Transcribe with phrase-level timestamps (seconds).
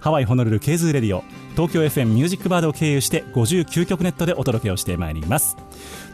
[0.00, 1.22] ハワイホノルル KZOO Radio
[1.52, 5.56] 東京 FM ミュージックバードを経由して59局ネットでお届けをしてまいります。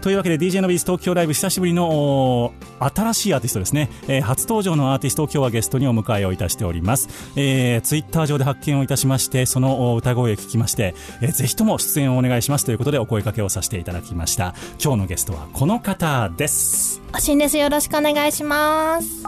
[0.01, 14.55] というわけで DJ のビーズ東京ライブ久しぶりの新しいアーティストですね、えー、初登場のアーティストを今日はゲストにお迎えをいたしております、えー、ツイッター上で発見をいたしましてその歌声を聞きまして、えー、ぜひとも出演をお願いしますということでお声掛けをさせていただきました。
[14.82, 17.03] 今日のゲストはこの方です。
[17.15, 17.59] おしんです。
[17.59, 19.25] よろしくお願いします。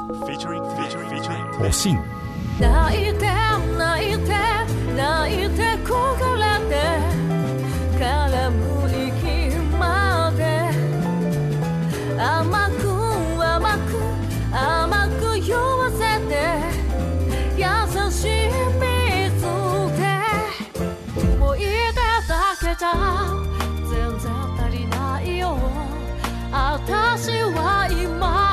[1.61, 1.99] おしん。
[2.61, 3.27] 泣いて
[3.79, 4.48] 泣いて
[4.99, 6.75] 泣いて焦がれて
[8.01, 8.59] 絡む
[8.91, 10.43] 息まで。
[12.19, 12.83] 甘く
[13.41, 13.95] 甘く
[14.53, 16.35] 甘く酔わせて
[17.57, 17.63] 優
[18.11, 19.47] しい水
[19.97, 20.03] で。
[21.37, 22.87] 思い出だけじゃ
[23.89, 24.27] 全然
[24.59, 25.57] 足りないよ。
[26.51, 28.48] 私は今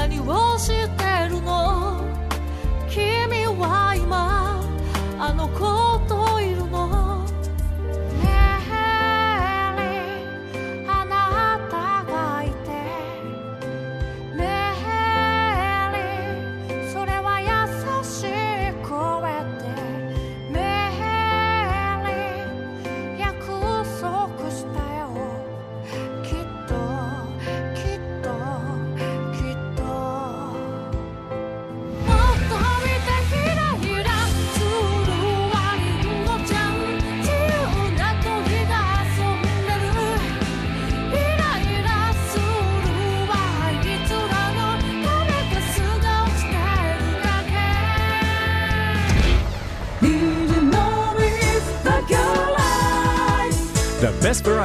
[0.00, 2.00] 何をしてるの？
[2.88, 4.62] 君は今
[5.18, 5.89] あの子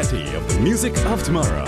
[0.06, 1.66] variety of the music of tomorrow.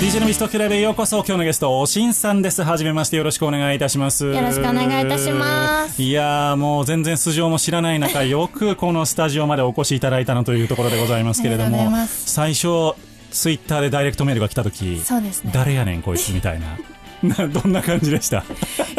[0.00, 1.18] DJ のミストクラブへようこそ。
[1.18, 2.62] 今日のゲストおしんさんです。
[2.62, 4.26] はじめましてよろしくお願いいたします。
[4.26, 6.02] よろしくお願いいたします。
[6.02, 11.90] いやーもう全然素性も知らない中よくこのスタジオまでお越しいただいたのというところでございますけれども。
[12.06, 12.94] 最初
[13.36, 15.50] ツイッターでダイレクトメールが来た時そうですね。
[15.54, 16.78] 誰やねんこいつみたいな。
[17.22, 18.44] などんな感じでした？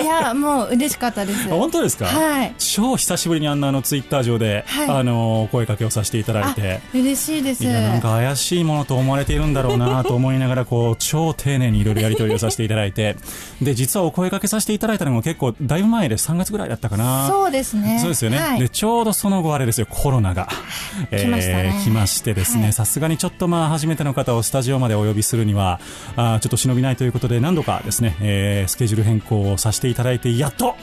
[0.01, 1.51] いやもう嬉しかったです。
[1.51, 2.53] あ本当ですか、はい。
[2.57, 4.89] 超久しぶりにあんなあのツイッター上で、はい。
[4.89, 6.81] あのお声掛けをさせていただいあて。
[6.93, 7.63] 嬉しいです。
[7.63, 13.15] いやなんか怪しいものと思われているんだろうなと思いながらこう超丁寧にいろいろやり取りをさせていただいて。
[13.61, 17.27] で実はお声掛けさせていただいたのも結構だいぶ前で3月ぐらいだったかな。
[17.27, 17.99] そうですね。
[17.99, 18.59] そうですよね、はい。
[18.59, 20.47] でちょうどその後あれですよコロナが、
[21.09, 21.81] 来ましたね。
[21.83, 22.63] 来ましてですね。
[22.63, 22.73] はい。
[22.73, 25.79] さすがにちょっとまあ初めての方をスタジオまでお呼びするには
[26.15, 30.75] あーちょっと忍びないということで何度かですね、えースケジュール変更をさせていただいてやっと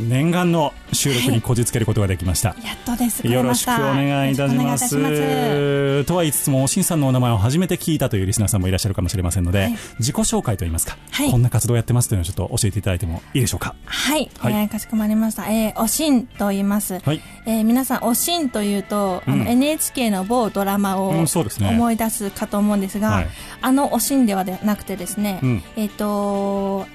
[0.00, 3.22] 念願の収録にこじつけることができました、やっとです。
[3.22, 4.88] 来よろしくお願いいたします。
[4.88, 6.04] しいいたします。
[6.04, 9.76] とは言いつつも、おしんさんのお名前を初めて聞いたというリスナーさんもいらっしゃるかもしれませんので、はい。
[10.00, 13.76] 自己紹介といいますか、はいこんな活動をやってますというのをちょっと教えていただいてもいいでしょうか？
[13.84, 14.52] はい、はい。
[14.52, 15.48] えーかしこまりました。
[15.48, 16.98] えーおしんと言います。
[16.98, 17.20] はい。
[17.46, 19.44] えー皆さん、おしんというと、あうん。
[19.44, 21.28] の NHK の某ドラマをうんね。
[21.60, 23.28] 思い出すかと思うんですが、はい。
[23.60, 25.62] あのおしんではなくてですね、うん。
[25.76, 26.86] えっ、と、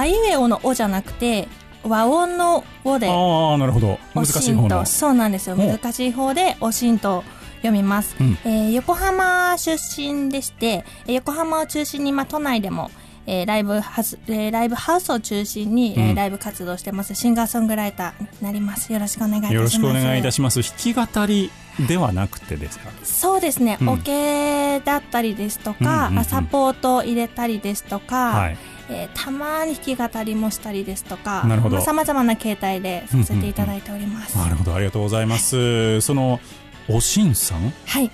[0.00, 1.48] あいうえおのおじゃなくて、
[1.82, 3.98] 和音のおで、ああ、なるほど。
[4.14, 4.86] 難おしんと、しい方の。
[4.86, 5.56] そうなんですよ。
[5.56, 7.24] お難しい方でおしんと
[7.56, 8.16] 読みます。
[8.20, 12.90] うんえー横浜出身でして、えー横浜を中心に、まあ、都内でも、
[13.26, 17.14] えーライブハウス、えーライブハウスを中心に、えんライブ活動してます。
[17.14, 18.92] シンガーソングライターになります。
[18.92, 19.54] よろしくお願いいたします。
[19.54, 20.60] よろしくお願いいたします。
[20.62, 21.50] 弾き語り
[21.88, 22.90] ではなくてですか？
[23.04, 28.56] そうですね、うんオケだったりですとか、うんうんうんサポートを入れたりですとか、はい。
[28.90, 31.76] えーたまに弾き語りもしたりですとか、なるほど。
[31.76, 34.36] まあ、様々な形態でさせていただいております。
[34.38, 36.00] なるほど、ありがとうございます。
[36.00, 36.40] その、
[36.88, 37.72] おしんさん？
[37.86, 38.10] はい。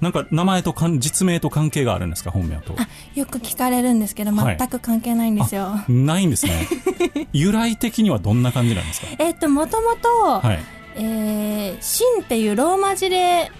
[0.00, 2.30] なんか名前とかん実名と関係があるんですか？
[2.30, 2.74] 本名と。
[2.78, 4.56] あよく聞かれるんですけどはい。
[4.58, 6.66] 全く関係ないんですよ、ないんですね。
[7.32, 9.06] 由来的にはどんな感じなんですか？
[9.18, 10.58] えっともともとはい。
[10.96, 13.50] えーシンっていうローマ字で、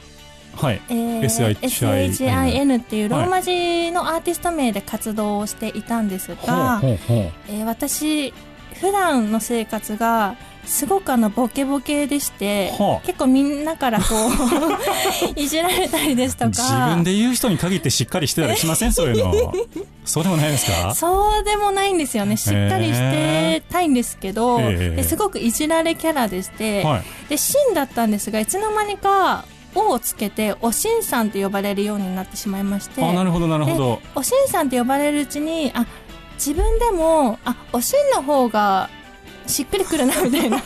[0.57, 0.81] はい。
[0.89, 7.33] えー SHIN っていうローマ字のアーティスト名で活動をしていたんですが、ほうほうほう。
[7.49, 8.33] えー私
[8.81, 10.35] 普段の生活が
[10.67, 13.07] すごくあのボケボケでして、はあ。
[13.07, 14.05] 結構みんなからこ
[15.37, 16.51] う いじられたりですとか。
[16.51, 18.93] 自分で言う人に限ってしっかりしてたりしません？
[18.93, 19.53] そういうの。
[20.05, 20.95] そうでもないですか？
[20.95, 22.37] そうでもないんですよね。
[22.37, 24.97] しっかりしてたいんですけど、ええ。
[24.97, 27.03] ですごくいじられキャラでして、はい。
[27.29, 29.45] でシンだったんですがいつの間にか
[29.75, 33.05] 「お」をつけておしんさんと呼ばれるようになってしまいまして。
[33.05, 34.01] あなるほどなるほど。
[34.15, 35.87] おしんさんって呼ばれるうちにあ
[36.35, 38.89] 自分でもあおしんの方が
[39.47, 40.63] しっくりくるなみたいな。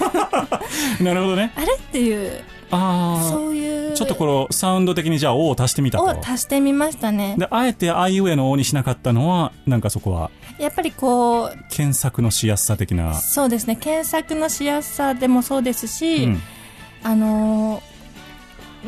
[1.00, 1.52] なるほどね。
[1.56, 3.92] あれっていうあそういう。
[3.92, 7.34] あちょっとこのサウンド的にじゃあ「お」を足してみたをと足してみましたね。
[7.38, 13.76] であえて「あいうえ」の「お」にしなかったのはなんかそこはやっぱりこう検索のしやすさ的な、そうですね。
[13.76, 16.42] 検索のしやすさでもそうですし、うん。
[17.02, 17.87] あのー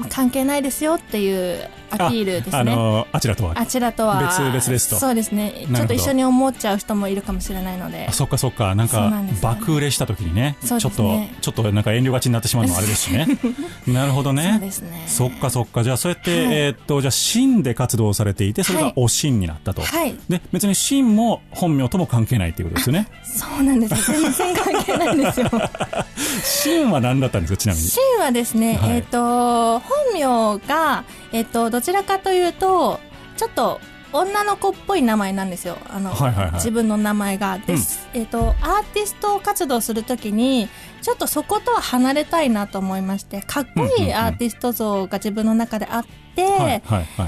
[0.08, 2.58] 関係ないですよっていうアピールですね。
[2.58, 3.52] あのあちらとは。
[3.56, 4.20] あちらとは。
[4.22, 4.96] 別々ですと。
[4.96, 5.66] そうですね。
[5.74, 8.06] ちょっと一緒に思っちゃう人もいるかもしれないので。
[8.08, 8.74] あそっかそっか。
[8.74, 10.56] なんかなんね爆売れした時にね。
[10.64, 13.26] そうちょっとちょっとなんか遠慮がちになってしまうのもあれですしね。
[13.88, 14.50] なるほどね。
[14.52, 15.02] そうですね。
[15.06, 15.82] そっかそっか。
[15.82, 16.54] じゃあそうやって、はい。
[16.56, 18.90] えーっとじゃあ真で活動されていてそれはい。
[18.90, 20.14] がお真になったと、はい。
[20.28, 23.08] で別に真も本名とも関係ないっていうことですよね。
[23.24, 25.50] そうなんです全然関係ないんですよ。
[26.44, 27.56] 真は何だったんですか？
[27.56, 27.88] ちなみに。
[27.88, 28.90] シンはですね、はい。
[28.96, 33.00] えっ、と、本名が、えっ、と、どちらかというと、
[33.36, 33.80] ちょっと、
[34.12, 35.76] 女の子っぽい名前なんですよ。
[35.88, 37.58] あの、はいはいはい自分の名前が。
[37.58, 38.08] です。
[38.12, 40.68] えっ、と、アーティスト活動するときに、
[41.00, 46.04] ちょっとそことは離れたいなと思いまして、かっこいいアーティスト像が自分の中であっ
[46.34, 46.82] て、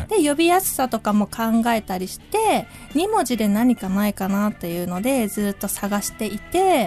[0.08, 6.86] で、呼びやすさとかも考えたりして、2文字で何かないかなっていうので、ずっと探していて、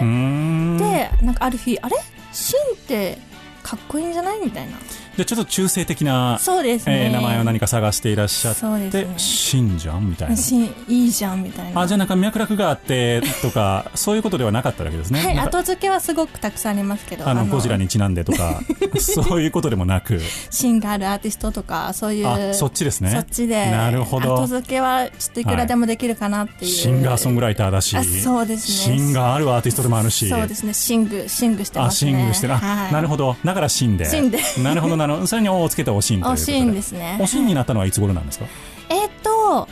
[1.22, 1.96] なんかある日、あれ？
[2.32, 3.18] シンって
[3.62, 4.40] かっこいいんじゃない？
[4.44, 4.72] みたいな。
[5.16, 7.06] でちょっと中性的な、そうですね。
[7.06, 11.80] えー名前を何か探していらっしゃってね真じゃんみたいなシンいいじゃんみたいな。
[11.80, 18.60] あじゃあなんか脈絡があってとか そういうことではなかったわけですねはい、後付けはすごくたくさんありますけど、あのゴジラにちなんでとか
[18.98, 20.20] そういうことでもなく
[20.50, 22.26] 芯があるアーティストとか、そういう。
[22.26, 23.70] あそっちですねそっちで。
[23.70, 26.70] なるほど後付けはちょっといくらでもできるかなっていう。
[26.70, 32.12] シンガーソングライターだしあそうですねシンガーあるアーティストでもあるしそうですね、シング、シングしてあますね。
[32.12, 36.52] シングしてる、あはい、なるほどだからシンでシンでなるほどなるほどそれに「お」をつけておしんということで。
[36.52, 37.18] おシンですね。
[37.20, 38.46] おしんになったのはいつ頃なんですか？
[38.88, 39.66] えーっと、も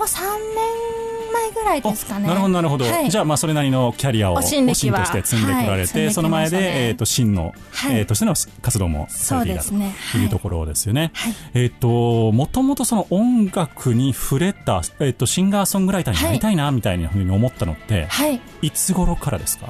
[0.00, 2.26] う3年前ぐらいですかね。
[2.28, 3.10] なるほどなるほど、はい。
[3.10, 7.98] じゃあまあそれなりのキャリアをおおしんとして積んでこられて、はいねその前で、えー、と真の、はい。
[7.98, 11.10] えーとしての活動もされていたといいうところですよね。
[11.14, 11.34] はい。
[11.54, 18.40] えっ、ともともとその音楽に触れた、えー、とシンガーソングライターになりたいなみたいなふうに思ったのって、はい。
[18.62, 19.66] い、つ頃からですか？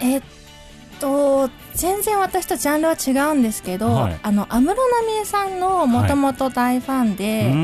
[0.00, 0.22] えーっ
[0.98, 4.20] と、全然私とジャンルは違うんですけど、はい。
[4.22, 7.54] あの、安室奈美恵さんのもともと大ファンうで、ー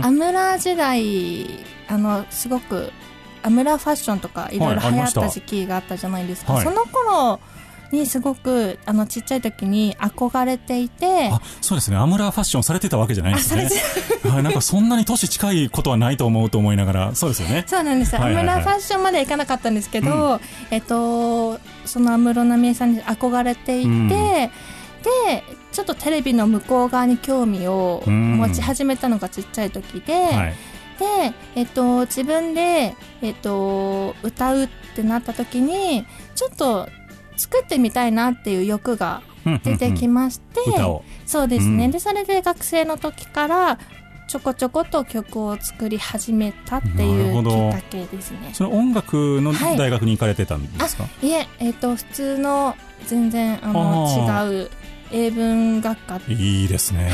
[0.00, 0.04] ん。
[0.04, 1.46] アムラ時代、
[1.88, 2.92] あの、すごく、
[3.42, 6.52] アムラファッションとかいろいろ流行った時期があったじゃないですか。
[6.54, 6.64] はい。
[6.64, 7.40] その頃
[7.92, 11.96] にすごく、あの、ちっちゃい時に憧れていて、あそうですね。
[11.96, 13.68] アムラーファッションされてたわけじゃないんですね。
[14.28, 17.64] はいなんかそんなに年近いことはないと思うと思いながらそうですよね。
[17.66, 18.14] そうなんです。
[18.14, 18.20] よ。
[18.20, 18.54] はいはいはい。
[18.54, 24.08] アムラファッションまではいかなかったんですけど、えっと、その安室奈美恵さんに憧れていて、うん。
[24.08, 24.50] で、
[25.72, 28.36] ちょっとテレビの向こう側に興味をうん。
[28.38, 30.54] 持ち始めたのがちっちゃい時で、はい。
[30.98, 36.88] で、えっと、自分で、えっと、歌うってなった時に、ちょっと
[37.36, 39.22] 作ってみたいなっていう欲が
[39.64, 40.60] 出てきまして、
[41.26, 41.90] そうですね、うん。
[41.90, 43.78] でそれで学生の時から
[44.28, 48.50] ちょこちょこと曲を作り始めたってないうきっかけですね。
[48.52, 52.74] その音楽のはい大学に行かれてたんですか、いええっ、と普通の
[53.06, 54.70] 全然あのあ違う
[55.12, 56.20] 英文学科。
[56.28, 57.10] いいですね、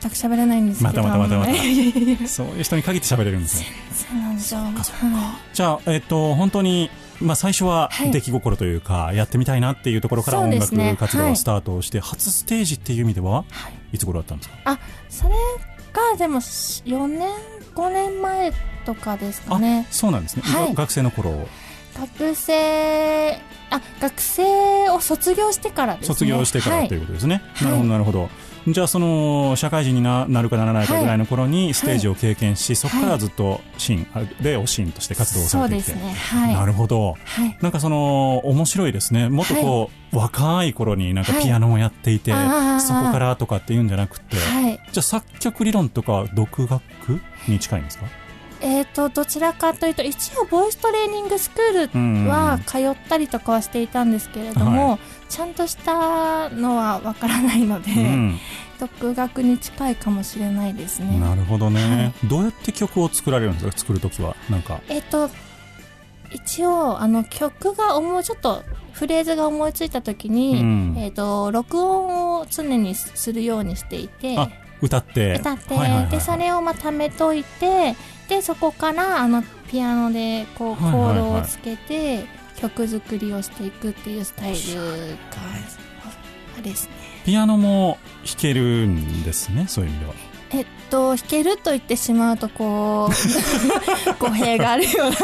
[0.00, 1.02] 全く喋れないんですけど。
[1.02, 1.54] またまたまたまた。
[2.26, 3.66] そういう人に限って喋れるんですね。
[3.92, 4.60] そうなんですよ。
[4.60, 5.54] はい。
[5.54, 6.90] じゃあ、えっと、本当に、
[7.20, 8.10] まあ、最初ははい。
[8.10, 10.60] 出来心というか、やってみたいなっていうところから音楽
[10.96, 11.36] 活動をはい。
[11.36, 13.96] スタートをして、初ステージっていう意味では、はい。
[13.96, 14.56] いつ頃だったんですか？
[14.64, 14.78] あ
[15.08, 15.34] それ
[15.92, 17.28] がでも4年
[17.74, 18.52] 5年前
[18.84, 19.86] とかですかね。
[19.90, 20.68] そうなんですね、はい。
[20.68, 21.48] が学生の頃。
[21.96, 23.40] 学生
[23.70, 26.06] あ学生を卒業してからですね。
[26.08, 26.88] 卒業してからはい。
[26.88, 28.28] ということですね、いなるほどなるほど
[28.66, 35.76] じゃあその社会人にななるかならないかぐらいの頃にステージを経験し、そこからずっとシーンでおシーンとして活動をされて。
[35.76, 35.82] い。
[35.82, 36.12] て、そうですね。
[36.12, 36.54] はい。
[36.54, 37.16] なるほど。
[37.24, 37.58] はい。
[37.60, 39.28] なんかその面白いですね。
[39.28, 46.82] もっとこう、若い頃になんかピアノをやっていて、そこからとかっていうんじゃなくて、はいじゃあ作曲理論とか独学
[47.48, 48.06] に近いんですか？
[48.60, 54.98] えー、とどちらかというと一応ボイストレーニングスクールは通ったりとかはしていたんですけれども、は
[55.34, 58.38] ちゃんとしたのはわからないので、うん。
[58.78, 61.18] 独学に近いかもしれないですね。
[61.18, 63.72] なるほどね、はどうやって曲を作られるんですか？
[63.78, 64.36] 作るときは。
[64.48, 64.80] なんか。
[64.88, 65.28] えっ、と
[66.30, 68.62] 一応あの曲が思いちょっと
[68.92, 70.94] フレーズが思いついた時に、うん。
[70.98, 74.48] えっ、と録音を常にするようにしていてあ
[74.80, 75.38] 歌って。
[75.40, 76.10] 歌って、はいはいはいはい。
[76.10, 77.96] でそれをまあ貯めといて
[78.28, 81.18] でそこからあのピアノでこうコはいはいはい。
[81.18, 82.24] ードをつけて
[82.68, 84.56] 曲作りをしていくっていうスタイル
[86.56, 86.92] がですね。
[87.24, 90.14] ピアノも弾けるんですねそういう意味では。
[90.50, 95.16] えっと弾けると言ってしまうとこう語弊があるような。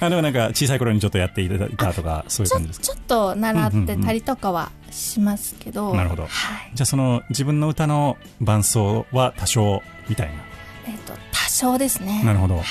[0.06, 2.86] あでもなんか小さい頃にちょっとやっていただいたとかそういうちょ感じですか？
[2.86, 6.22] ちょっと習ってたりとかはしますけど、なるほど。
[6.24, 6.30] はい。
[6.74, 10.30] じゃあその自分の歌の伴奏は多少みたい
[10.88, 12.18] えっと多少ですね。
[12.24, 12.56] ななるほど。
[12.56, 12.64] はい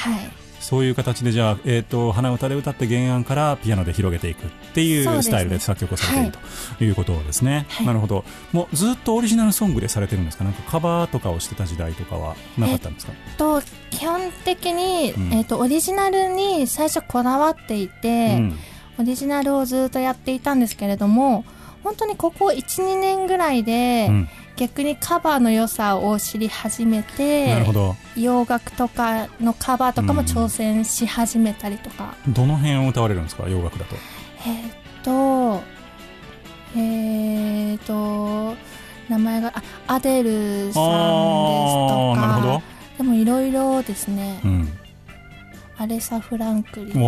[0.71, 6.37] そういう形でじゃあ、えー、と鼻歌で歌って原案からピアノで広げていくっていそうスタイルで作曲をされている
[6.77, 6.89] とい。
[6.89, 7.85] うことですね、はい。
[7.85, 8.23] なるほど。
[8.53, 10.45] もうずっとオリジナルソングでされてるんですか？
[10.45, 13.11] なんかカバーとかをしてた時代とかはなかったんですか？
[13.37, 15.33] と基本的に、うん。
[15.33, 18.57] えっとオリジナルに最初こだわっていて、うん。
[18.97, 21.43] オリジナルをずっとやっていたんですけれども
[21.83, 24.29] 本当にここ12年ぐらいで、うん
[24.61, 27.95] 逆にカバーの良さを知り始めなてるほど。
[28.15, 33.49] 洋楽とかのカバーとかも挑戦し始めたりとか、どの辺を歌われるんですか？
[33.49, 33.95] 洋楽だと。
[34.45, 35.63] えーっと
[36.75, 38.55] えーっと
[39.09, 39.51] 名前が
[39.87, 42.63] あアデルさんですとあーなるほか
[42.97, 44.69] でもいろいろですね、うん
[45.81, 47.01] アレサ・フランクリン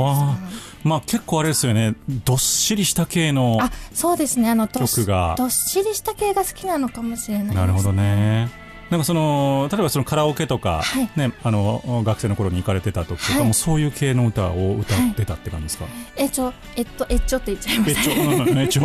[0.83, 1.93] まあ結構あれですよね。
[2.25, 4.49] どっしりした系のあそうですね。
[4.49, 5.35] あの曲が。
[5.37, 8.49] どっしりした系が好きなのかもしれないですなるほどね。
[8.89, 11.09] なんかその例えばそのカラオケとか、はい。
[11.15, 13.53] ね、あの学生の頃に行かれてた時とかも、はい。
[13.53, 15.85] そういう系の歌を歌ってたって感じですか、
[16.17, 18.81] えちょえっとえっちょって言っちゃいまめっすちゃ、うんめっちゃ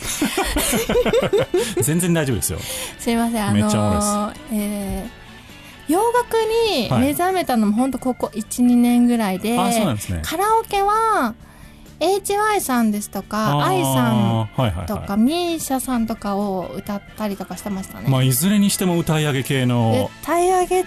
[1.82, 2.58] 全然大丈夫ですよ。
[2.98, 3.42] すいません。
[3.42, 5.19] あのめっちゃおもろいーえー
[5.90, 6.34] 洋楽
[6.68, 7.00] にはい。
[7.00, 9.96] 目覚めたのも本当ここ12年ぐらいで、ね。
[10.22, 11.34] カラオケは
[12.00, 20.84] HY さんですとか AI さんはいはいとかはミーシャさんとかを歌ったりとかしてましたね、いまあいずれにしても歌い上げ系での歌い上げ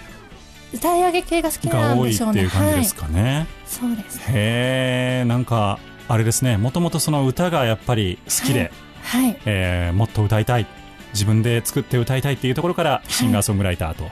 [0.74, 2.42] 歌い上げ系が好きがなんでしょうね。
[2.42, 4.18] いう感じですはい、かね、そうです。
[4.28, 6.56] へえんかあれですね。
[6.56, 8.72] もともとその歌がやっぱり好きで、
[9.04, 9.38] はい。
[9.44, 10.66] えーもっと歌いたい。
[11.12, 14.10] 自分で作って歌いたいっていうところからシンガーソングライターと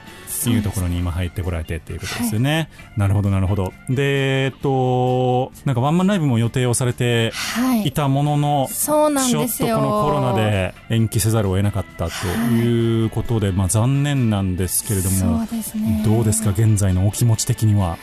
[0.49, 3.73] いうところに今入ってこられてっていうことですよね、なるほどなるほど。
[3.89, 7.87] でえっとなんかワンマンライブも予定をされてはい。
[7.87, 16.01] いたものの、そうなんちょっですよとこのコロナで延期せざるを得なかったということで、まあ残念なんですけれどもね。
[16.05, 17.97] どうですか現在のお気持ち的には？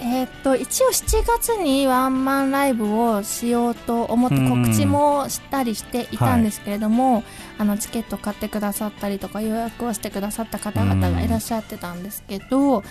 [0.00, 7.22] えーっと一応7月にワンマンライブをしようと思って告知もしたりしていたんですけれども、
[7.58, 12.82] あのチケット買ってくださったりとか予約をしてくださった方々がいらっしゃってたんですけど、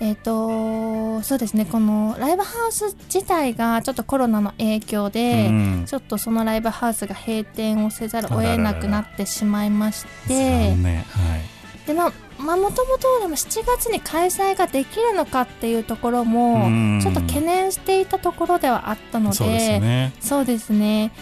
[0.00, 10.74] えーっとそうですねこのライブハウス自体がちょっとコロナの影響で、うんちょっとそのライブハウスが閉店をせざるを得なくなってしまいまして
[11.86, 20.12] でまあまあもともとでも7月に開催ができるのかっていうところもうんちょっと懸念していたところではあったのでそうですよね
[20.74, 21.12] ね。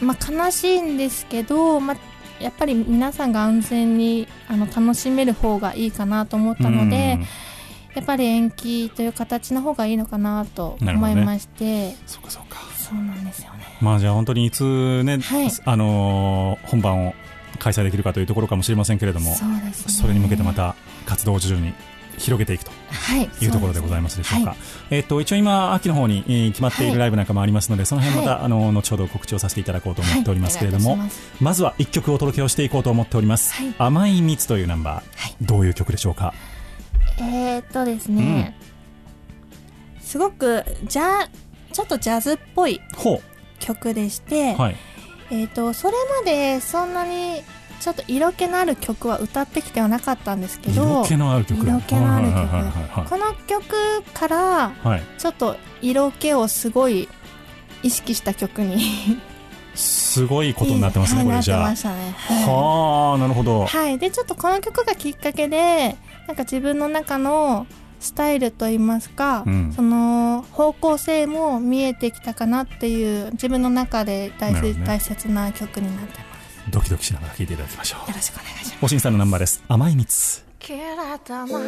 [0.00, 1.96] まあ悲しいんですけど、まあ、
[2.40, 7.26] やっぱり皆さんが安全にあの楽しめる方がいいかなと思ったので、うん。
[7.94, 12.58] やっぱり延期という形の方がいいのかなと思いまして、そうかそうか。
[12.76, 13.64] そうなんですよね。
[13.80, 15.50] まあじゃあ本当にいつね、はい。
[15.64, 17.14] あのー本番を
[17.58, 19.92] 開催できるかというところかもしれませんけれどもそうですね。
[19.92, 21.74] それに向けてまた活動を徐々に
[22.16, 23.28] 広げていくとはい。
[23.44, 24.50] いうところでございますでしょうか。
[24.50, 24.58] はい
[24.90, 26.94] えっと一応今秋の方に、えー決まっていはい。
[26.94, 28.44] るライブなんかもありますので、その辺また、はい。
[28.44, 30.98] あの後ほど告知をさせていただこうと思っておりますけれども、はい。
[30.98, 33.54] ますまずは一曲お届けをしていこうと思っております。
[33.54, 33.74] はい。
[33.78, 35.36] 甘い蜜というナンバー、はい。
[35.40, 36.34] どういう曲でしょうか？
[37.18, 38.56] えー、っとですね、
[40.00, 41.28] すごくジャ
[41.72, 43.22] ちょっとジャズっぽいほ
[43.60, 44.76] 曲でして、うはい。
[45.30, 45.94] えー、とそれ
[46.24, 47.42] までそんなに
[47.80, 51.66] ちょっと色気のある曲は歌ってきてはなかったんですけど色気のある曲。
[51.66, 53.08] 色気のある曲。
[53.08, 54.72] この曲から
[55.18, 57.08] ちょっと色気をすごい
[57.82, 59.18] 意識した曲に
[59.74, 61.62] すごいことになってますね、はいこれじゃあ。
[61.62, 63.98] はいはあなるほど、はい。
[63.98, 65.96] で、ちょっとこの曲がきっかけで、
[66.26, 67.66] なんか自分の中の
[68.00, 69.72] スタイルといいますか、うん。
[69.74, 74.74] その方向性も見えてきたかなっていう、自分の中で大ね。
[74.84, 76.29] 大切な曲になってます。
[76.70, 78.10] ドキドキしながら聴いていただきましょう。
[78.10, 78.78] よろしくお願いします。
[78.82, 79.62] おしんさんのナンバーです。
[79.68, 80.42] 甘い蜜。
[80.58, 81.60] 切れたな上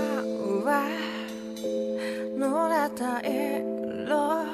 [2.38, 4.44] 濡れた色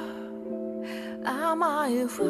[1.25, 2.23] 甘い嘘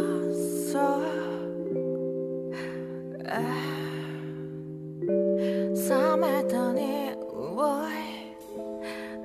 [5.76, 8.00] 冷めた匂い。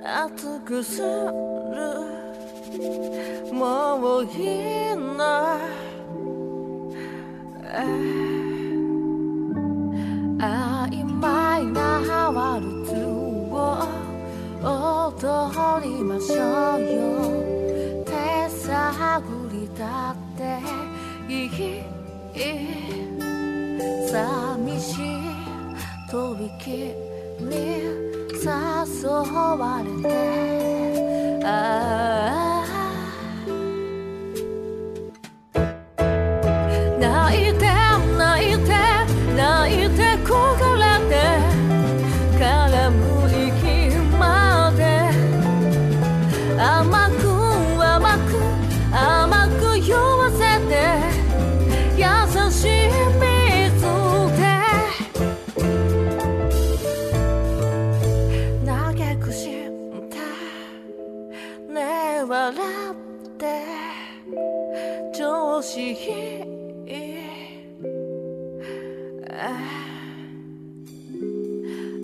[0.03, 1.05] 熱くする。
[3.53, 4.27] もうい
[4.93, 5.57] いな
[10.37, 13.87] 曖昧なワルツを
[14.61, 20.59] 踊りましょうよ手探りだって
[21.31, 21.49] いい
[24.11, 25.21] 寂しい
[26.09, 26.67] とびき
[27.39, 28.05] に
[28.43, 32.54] 誘われてああ。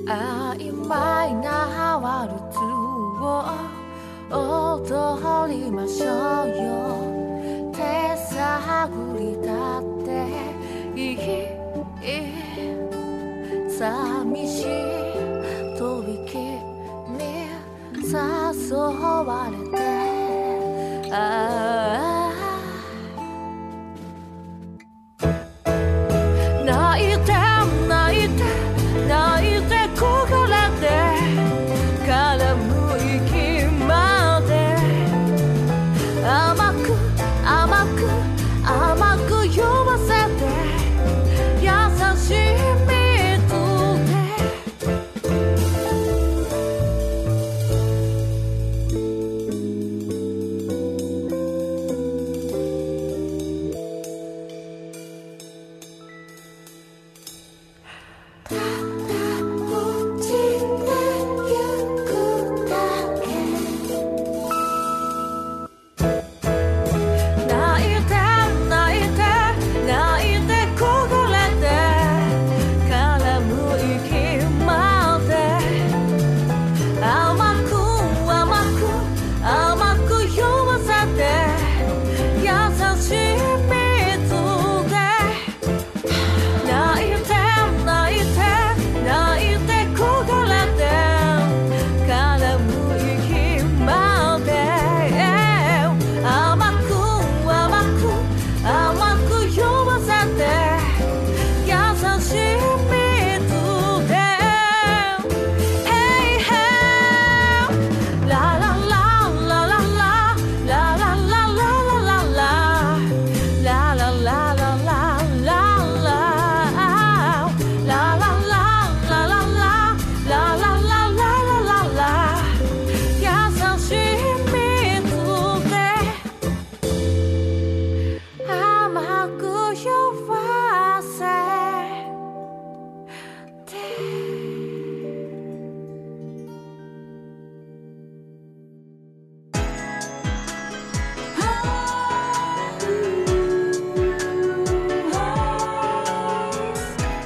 [0.07, 2.59] 曖昧なワルツ
[3.19, 3.43] を
[4.31, 6.05] 踊りましょ
[6.43, 6.71] うよ
[7.73, 10.09] 手探りだって
[10.95, 11.17] いい
[13.69, 14.65] 寂しい
[15.77, 17.19] とびきに
[18.07, 19.81] 誘われて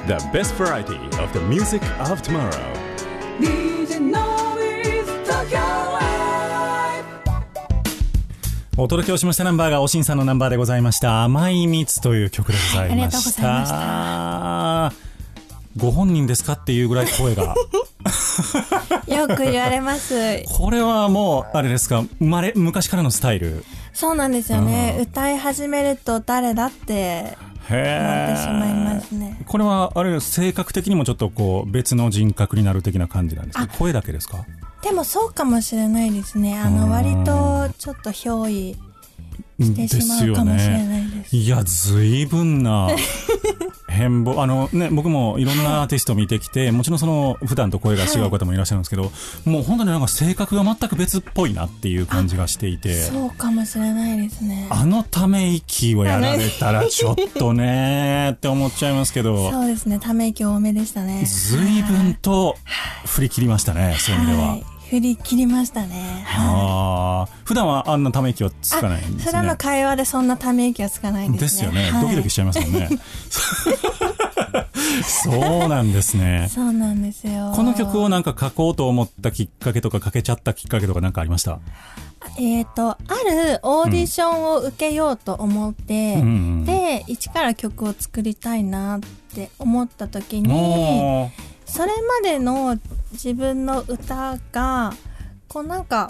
[0.08, 2.52] The best variety of the music of tomorrow.
[8.78, 11.24] お届けをしましたナンバーがおしんさんのナンバーでございました。
[11.24, 14.94] 甘い蜜という曲でございました、はいありがとうございま
[15.78, 17.56] ご本人ですかっていうぐらい声が。
[19.08, 20.44] よく言われます。
[20.48, 23.66] これはもうあれですか生まれ昔からのスタイル。
[23.92, 25.00] そうなんですよね。
[25.02, 27.38] 歌い始めると誰だって
[27.70, 29.40] へなってしまいえますね。
[29.46, 33.68] これはあれ性格的にもちょっとこう別の人格になる的な感じなんですか？
[33.68, 34.46] 声だけですか？
[34.82, 36.60] でもそうかもしれないですね。
[36.60, 36.92] あの、うん。
[36.92, 38.78] 割とちょっと憑依
[39.60, 41.36] してしまうかもしれないです。
[41.36, 42.90] いや、随分な
[43.88, 44.42] 変貌。
[44.42, 49.12] あのね、僕もいろんなアーティストを見てきて、もちろんその、普段と声が違う方もいらっしゃるんですけど、
[49.46, 52.94] もう本当になんか性格が全く別っぽいなっていう感じがしていて。
[53.04, 54.68] そうかもしれないですね。
[54.70, 60.00] あのため息をやられたらちょっとねーって思っちゃいますけど、そうですね。
[60.00, 61.24] ため息多めでしたね。
[61.26, 62.58] 随分と
[63.06, 64.50] 振り切りましたね、そういう意味では。
[64.50, 64.75] はい。
[64.90, 66.24] 振り切りましたね。
[66.26, 66.48] はい。
[66.48, 69.58] ああ、普段はあんなため息はつかないんですね普段の。
[69.58, 71.72] 会話でそんなため息はつかないですね。
[71.72, 72.90] ですよね、はいドキドキしちゃいますもんね。
[75.04, 76.48] そうなんですね。
[76.54, 77.52] そうなんですよ。
[77.56, 81.60] この曲をなんか書こうと思ったきっかけとか書けちゃったきっかけとかなんかありました？
[82.40, 86.26] えっ、と、あるオーディションを受けようと思って、うんう
[86.62, 89.00] んで、一から曲を作りたいなっ
[89.34, 91.30] て思った時に、
[91.76, 92.80] それまでの
[93.12, 94.94] 自分の歌が、
[95.50, 96.10] こうなんか、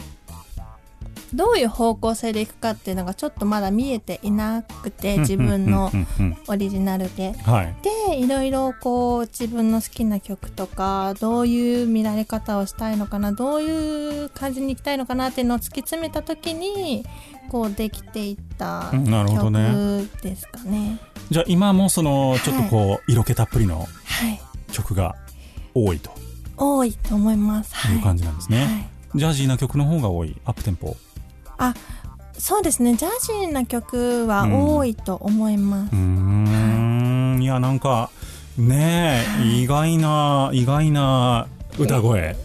[1.33, 5.91] どういう方向性でいくかっていうのがちょっとまだ見えていなくて、自分の
[6.47, 7.35] オリジナルで。
[7.81, 17.03] でいろいろこう自分の好きな曲とかどういう見られ方をしたいのかなどういう感じにいきたいのかなっていうのを突き詰めた時に
[17.49, 20.07] こうできていったうんなるほどね。
[20.11, 20.99] 曲ですかね。
[21.31, 23.85] じゃあ今もそのちょっとこう色気たっぷりのは
[24.29, 24.39] い、
[24.71, 25.15] 曲が
[25.75, 26.09] 多いと
[26.57, 27.75] 多いと思います。
[27.75, 28.65] はいいう感じなんですね。
[28.65, 30.97] はいジャージーな曲の方が多いアップテンポ。
[31.57, 31.73] あ
[32.37, 35.93] そうですねジャージーな曲は多いと思います。
[35.93, 38.09] うーんいやなんか
[38.57, 42.35] ねえ意外な意外な歌声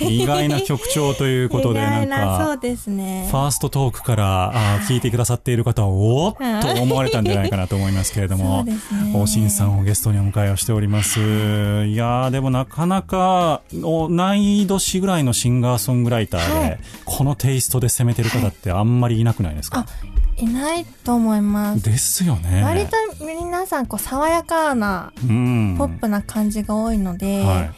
[0.00, 3.36] 意外な曲調ということで意なん外なそかうですねフ。
[3.36, 8.76] ァーストトークからあー聞いてくださっている方はおーっと思われたんじゃないかなと思いますけれど そもね。
[9.14, 11.20] おしんさんをゲストにお迎えをしております。
[11.20, 11.22] い
[11.96, 19.84] やー、でもなかなか、同い年ぐらいのシンガーソングライターで、はいこのテイストで攻めてる方ってあんまりいなくないですか、
[20.36, 21.82] いないと思います。
[21.82, 22.62] ですよね。
[22.62, 25.74] 割と皆さんこう爽やかなうん。
[25.76, 27.70] ポップな感じが多いので、はい。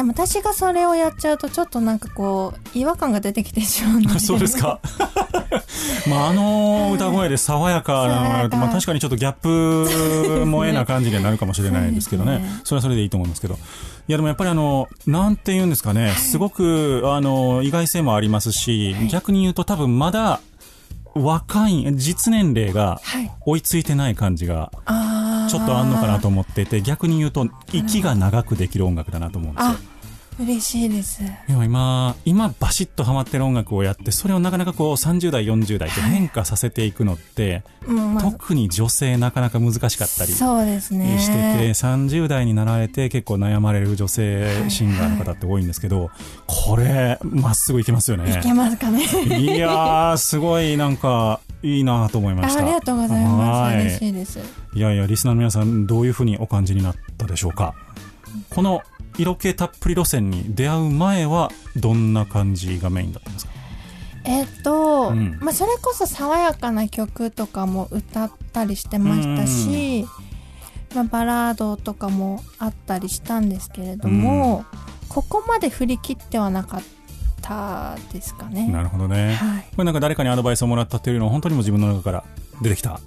[0.00, 4.80] でも私がそれをやっちゃうとちょっとなんかこう違和感が出てきてしまうので そうですか。
[6.08, 12.42] まあ、あの歌声で爽やかなまあ確かにちょっとギャップ萌えな感じにはなるかもしれないですけどね。
[12.64, 13.54] それはそれでいいと思うんですけど。
[13.54, 13.58] い
[14.12, 20.40] やでもやっぱりあの、なんて言うんですかね、すごくあの、意外性もありますし、逆に言うと多分まだ
[21.14, 24.70] 若い、実年齢がはい追いついてない感じが
[25.48, 29.89] ちょっとあんのかなと思ってて、逆に言うと息が長くできる音楽だなと思うんですよあ。
[30.40, 31.22] 嬉しいです。
[31.48, 41.18] でも今、今バシッとハマってる音楽をやって、それをなかなかこう30代、40代って変化させていくのって、うんまあ特に女性なかなか難しかったりしてて、そうですね
[41.74, 46.10] 30代になられて結構悩まれる女性シンガーの方って多いんですけど、
[46.46, 48.38] これ、まっすぐいけますよね。
[48.38, 48.42] い。
[48.42, 49.04] けますかね。
[49.38, 52.60] いやー、すごいなんか、いいなと思いました。
[52.60, 53.74] あありがとうございます。
[53.74, 53.86] はい。
[53.86, 54.38] 嬉しいです。
[54.74, 57.74] いやいや、リスナーの皆さん、どういうふうにお感じになったでしょうか。
[58.48, 58.82] この
[59.20, 63.52] 色気たっぷり路線に出会う前は、どんな感じがメインだったんですか？
[64.24, 65.38] えっと、うん。
[65.40, 70.06] まあそれこそ爽やかな曲とかも歌ったりしてましたし、
[70.94, 74.64] まあ、バラードとかもあったりしたんですけれども、
[75.08, 76.82] ここまで振り切ってはなかっ
[77.42, 78.68] たですかね。
[78.68, 79.34] なるほどね。
[79.34, 79.62] はい。
[79.70, 82.24] これなんか誰かにアドバイスをもらったっていうのは本当にもう自分の中から
[82.60, 83.00] 出てきた。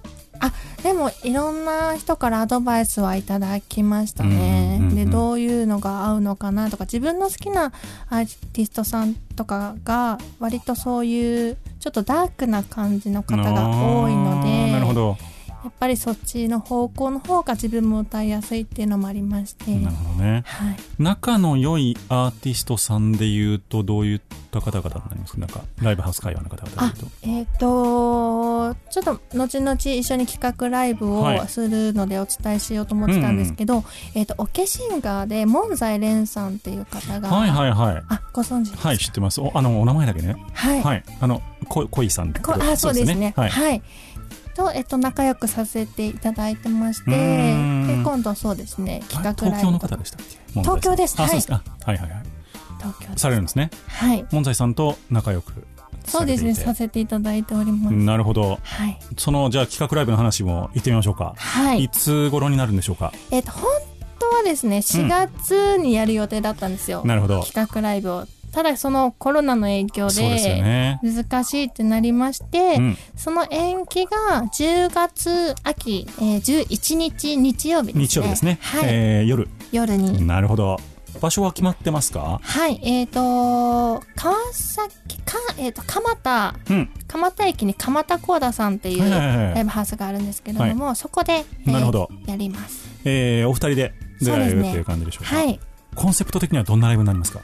[0.81, 4.77] でもいろんな人からアドバイスはいただきましたね。
[4.79, 7.71] うんうんうんうんでどういうのが合うのかなとか自分の好きな
[8.09, 15.17] アーティストさんとかが割とそういうちょっとダークな感じの方が多いのあーなるほでど。
[15.63, 20.43] やっぱりそっちの方向の方が自分も歌いやすいっていうのもありまして、なるほどね。
[20.45, 24.21] はい、仲の良いアーティストさんで言うと、どういっ
[24.51, 25.39] た方々になりますか？
[25.39, 27.07] なんか、ライブハウス会話の方々で言うと。
[27.23, 33.83] えっ、とちょっと後々一緒に企画ライブはいをするのでお伝えしようと思ってたんですけど、
[34.15, 38.03] えっ、とオケシンガーで門財蓮さんっていう方が、はいはいはい。
[38.09, 38.89] あご存知ですか？
[38.89, 39.39] はい、知ってます。
[39.39, 40.35] お、あの、お名前だけね。
[40.53, 41.03] はい、はい。
[41.21, 43.49] あの、こ、恋さんってこあそうですねはい。
[43.49, 43.81] はい
[44.55, 47.17] と、えっと、仲良くさせていただいてましてで
[48.03, 49.57] 今度そうですね企画ライブ。
[49.57, 50.21] 東京の方でしたっ
[50.53, 50.61] け？
[50.61, 51.15] 東京です。
[51.19, 51.31] あ、はい。
[51.31, 52.23] はいはいはい。
[52.77, 53.21] 東京です。
[53.21, 53.69] されるんですね。
[53.87, 54.25] はい。
[54.31, 55.65] 門財さんと仲良く
[56.05, 58.59] そうですねさせていただいております、なるほど。
[58.61, 58.99] はい。
[59.17, 61.33] その、じゃあ企画ライブの話も行ってみましょうか。
[61.37, 61.85] はい。
[61.85, 63.13] いつ頃になるんでしょうか？
[63.31, 63.71] えっと本
[64.19, 67.43] 当はですね4月にやる予定だったんですよ、なるほど。
[67.43, 70.99] 企画ライブをただそのコロナの影響そうで。
[71.01, 72.97] 難しいってなりまして、うん。
[73.15, 78.59] その延期が10月秋、えー、11日日曜日ですね日曜日ですね。
[78.61, 79.49] はい、えー夜。
[79.71, 80.77] 夜になるほど。
[81.19, 82.39] 場所は決まってますか？
[82.41, 83.19] はい、えっ、と、
[84.15, 86.89] 川崎、か、えっ、と、蒲田、うん。
[87.07, 92.87] 蒲田駅に蒲田コーダさんっていうはいはいはいはいライブハウスがあるんですけれども、そこで、えーなるほどやります。
[93.05, 95.35] えー、お二人で出られるっていう感じでしょうか？
[95.35, 95.59] はい。
[95.95, 97.41] コンセプト的にはどんなライブになりますか？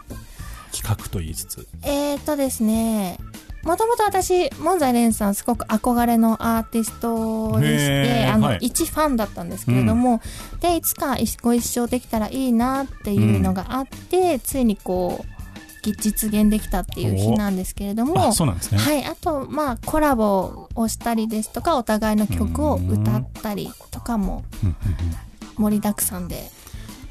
[0.71, 1.67] 企画と言いつつ。
[1.83, 3.17] えっ、とですね、
[3.63, 10.21] もともと私、門前蓮さんすごく憧れのアーティストでして、あの、はい一ファンだったんですけれども、
[10.61, 15.39] で、いつかご一緒できたらいいなっていうのがあって、ついにこう、
[15.81, 18.77] ぎ実現できたっていう日なんですけれども、あ、そうなんですね。
[18.77, 24.75] はい、あと、まあ、コラボをしたりですとか、お互いの曲を歌ったりとかもうんうん
[25.57, 26.49] 盛りだくさんで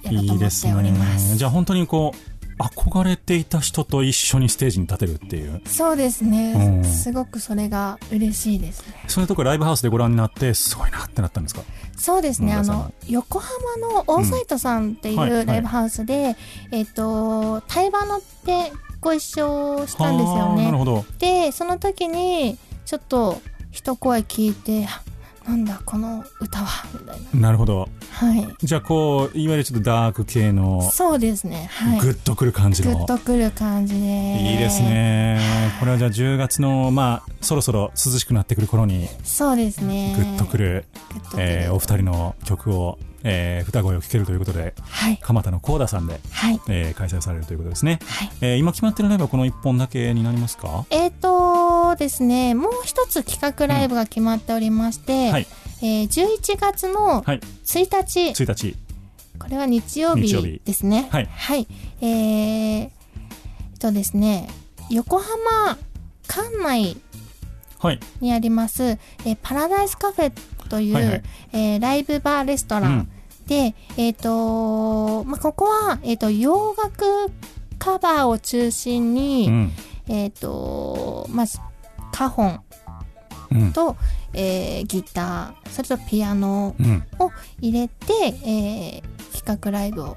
[0.02, 1.32] やろうとうんいいです思っております。
[1.32, 1.36] ね。
[1.36, 5.62] じゃあ本当にこう、憧れていた人と一緒にステージに立てるっていう。
[5.66, 9.04] そうですね、うんすごくそれが嬉しいですね。
[9.06, 11.62] そういうとこライブハウスでご覧になって、すごいなってなったんですか？
[11.96, 16.36] そうですね、あの、横浜のオーサイトさんっていうんはいはいうライブハウスで、
[16.70, 20.70] えっ、と、対バノでご一緒したんですよね。
[20.70, 21.04] ほど。
[21.18, 23.40] で、その時に、ちょっと、
[23.70, 25.02] 一声聞いて、あ
[25.48, 27.40] なんだ、この歌は、みたいな。
[27.40, 27.88] なるほど。
[28.10, 28.46] はい。
[28.62, 31.70] じゃあこう、いわゆるちょっとダーク系の、そうですね。
[31.72, 32.00] はい。
[32.00, 32.96] グッとくる感じの。
[32.98, 34.00] グッとくる感じで。
[34.52, 34.82] いいです。
[34.82, 35.40] ね。
[35.80, 40.14] これはじゃあ10月の、まあ、そろそろ涼しくなってくる頃に、そうですね。
[40.18, 40.84] グッとくる、
[41.30, 41.42] とくる。
[41.42, 45.18] えーお二人の曲を、えー歌声を聴けるということで、はい。
[45.22, 46.60] 蒲田のコーダさんで、はい。
[46.68, 48.00] えー開催されるということですね。
[48.06, 48.30] はい。
[48.42, 50.84] えー今決まってるライブはこの1本だけになりますか？
[50.90, 55.46] えーとですね、もう一つ企画ライブが決まっておりまして、はい。
[55.80, 57.40] えー11月のはい。
[57.64, 58.76] 1日、1日。
[59.38, 61.08] これは日曜日ですね。
[61.10, 61.66] はいはい。
[62.00, 62.90] えー、えっ
[63.78, 64.48] とですね、
[64.90, 65.78] 横浜
[66.26, 66.96] 館内
[67.78, 68.00] はい。
[68.20, 70.32] にあります、えーパラダイスカフェ
[70.68, 71.22] という、はいはい
[71.52, 73.10] えーライブバーレストラン、うん
[73.48, 77.32] で、えっ、とまあ、ここは、えっ、と、洋楽
[77.78, 79.72] カバーを中心に、うん。
[80.08, 81.58] えっ、とまず、
[82.18, 82.60] カホン
[83.50, 83.72] うん。
[83.72, 83.96] と、
[84.34, 87.04] えーギター、それとピアノうん。
[87.18, 88.12] を入れて、
[88.44, 90.16] えー企画ライブを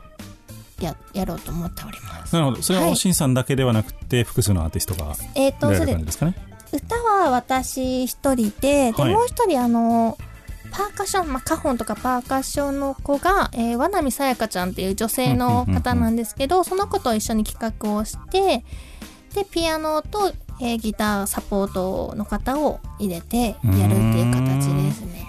[0.81, 2.33] ややろうと思っております。
[2.33, 2.61] なるほど。
[2.61, 6.35] それはしんさんだけではなくて、複数のアーティストがえっ、と、出らそれですかね？
[6.73, 10.17] 歌は私一人で、で、はいもう一人あの、
[10.71, 18.63] パーカッション、まあ、カホンとかパーカッションの子が、えー、和波さやかちゃんっていう女性の方なんですけど、その子と一緒に企画をして、
[19.35, 23.73] で、ピアノと、えーギターサポートの方を入れてやるって
[24.21, 24.40] いう。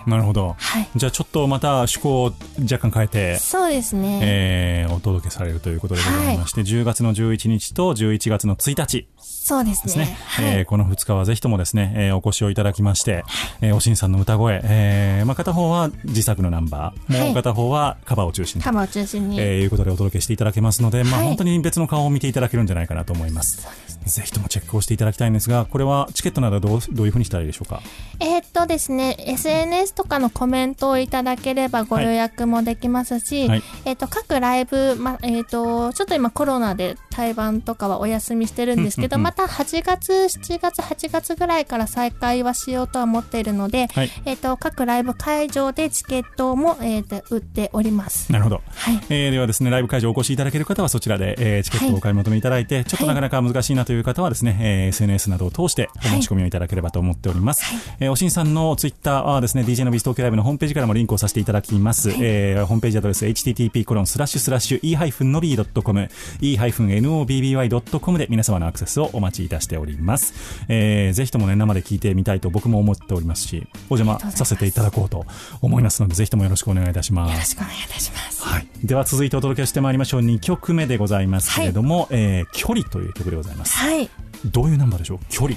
[0.06, 0.56] なるほど。
[0.58, 0.88] はい。
[0.96, 4.20] じゃあちょっとまた趣向を若干変えて、そうですね。
[4.22, 9.82] えーお届けされるということでございまして、10月の11日と11月の1日そうですね。
[9.84, 10.16] ですね。
[10.26, 10.44] はい。
[10.58, 13.24] えーこの2日はぜひともですね、えーお越しをいただきまして、
[13.60, 19.40] えーおしんさんの歌声、えーまあ、片方は自作のナンバー、はいもう片方はカバーを中心にカバーを中心に。
[19.40, 23.66] えーいうことでお届けしていただけますので、まあ、はい本当に別の顔を見ていただけるんじゃないかなと思います。
[24.04, 27.80] ぜひともチェックをしていただきたいんですが、これはチケットなどどうどういうふうにしたらいいでしょうか？
[28.20, 44.10] えーっとですね、SNS とかのコメントをいただければご予約もできますし、はいえーっと、各ライブ、ま、えーっと、ちょっと今コロナで対バンとかはお休みしてるんですけど、うんうんうんまた8月、7月、8月ぐらいから再開はしようとは思っているので、はい。
[44.24, 48.32] えーっと、各ライブ会場でチケットも、えーっと、売っております。
[48.32, 48.62] なるほど。
[48.74, 49.00] はい。
[49.08, 57.64] えーではですね、ライブ会場お越しいただける方はそちらで、えーチケットをお買い求めいただいて、ちょっとなかなか難しいなという方はですね、えー SNS などを通してお申し込みをいただければと思っております。
[58.00, 62.10] えーおしんさんのツイッターはですね、DJ のビス東京ライブのホームページからもリンクをさせていただきます。
[62.10, 66.08] えーホームページアドレス http コロンスラッシュスラッシュ e-nobby.com
[66.40, 70.34] e-nobby.com で皆様のアクセスをお待ちいたしております。
[70.68, 75.24] えーぜひともね、生で聞いてみたいと僕も思っておりますし、お邪魔させていただこうと
[75.60, 77.32] 思いますので、ぜひともよろしくお願いいたします。
[77.32, 78.42] よろしくお願いいたします。
[78.42, 84.08] はい、では続いてお届けしてまいりましょう2曲目でございますけれども「えー距離」という曲でございますはい。
[84.46, 85.18] どういうナンバーでしょう？
[85.30, 85.56] 距離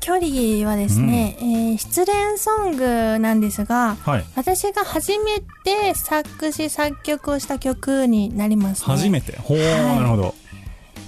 [0.00, 4.24] 距離はですね、えー失恋ソングなんですが、はい。
[4.34, 8.86] 私が初めて作詞作曲をした曲になりますね。
[8.86, 9.36] 初めて。
[9.38, 9.66] ほう、はい。
[9.96, 10.34] なるほど。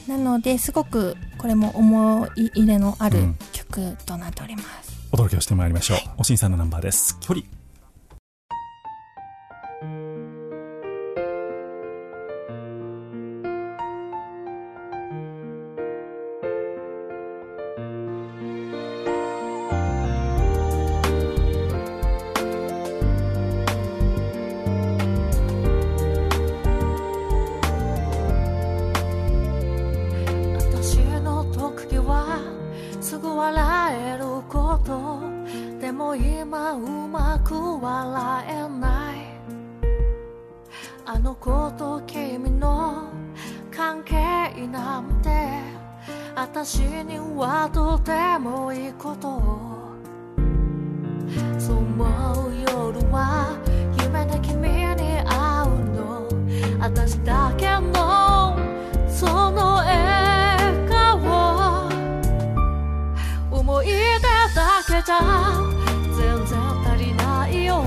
[0.06, 3.36] なので、すごくこれも思い入れのあるうん。
[3.52, 4.92] 曲となっております。
[5.10, 7.18] お届けをしてまいりましょう、おしんさんのナンバーです。
[7.20, 7.44] 距離
[34.82, 39.32] ことでも今うまく笑えない。
[41.04, 43.08] あの子と君の
[43.70, 44.14] 関係
[44.68, 45.30] なんて
[46.34, 49.72] 私にはとてもいいことを。
[51.58, 53.56] そう思う夜は
[54.02, 56.28] 夢で君に会うの。
[56.80, 58.01] 私だけの
[65.12, 67.84] だけじゃ全然足りないよ。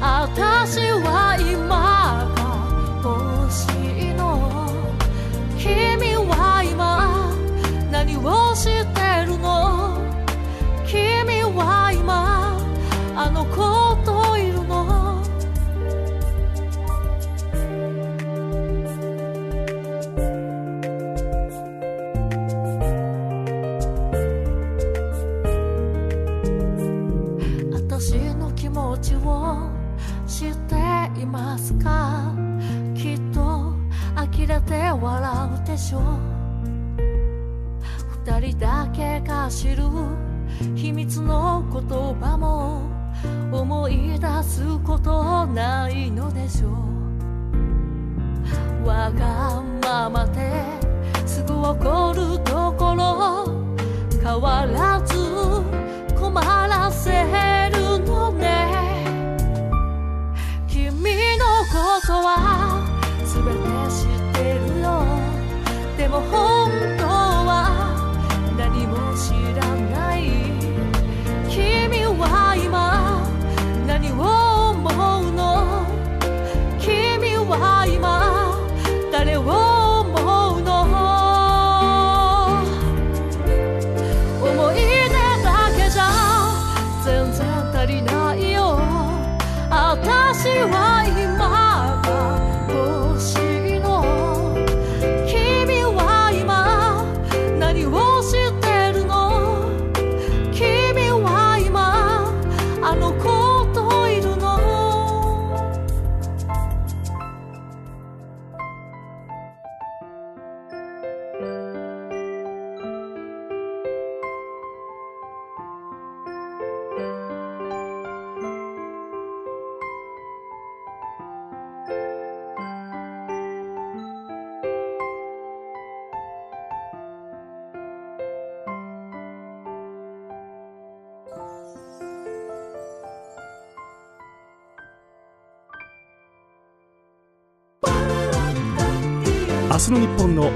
[0.00, 0.93] 私は
[34.96, 36.00] 笑うでしょ。
[38.26, 39.84] 二人だけが知る
[40.74, 41.82] 秘密の言
[42.20, 42.82] 葉も
[43.52, 46.68] 思い出すことないのでしょ。
[48.82, 50.62] うわがままで
[51.26, 53.46] すぐ怒るところ
[54.22, 55.14] 変わらず
[56.18, 57.10] 困らせ
[57.70, 59.04] るのね。
[60.66, 61.02] 君
[61.38, 62.73] のことは
[66.14, 66.63] でも本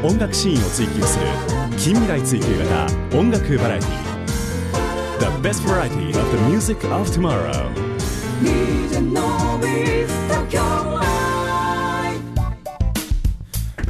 [0.03, 1.27] 音楽シーンを追求する
[1.77, 4.09] 近未来追求型音楽バラエティ
[5.19, 7.69] The best variety of the music of tomorrow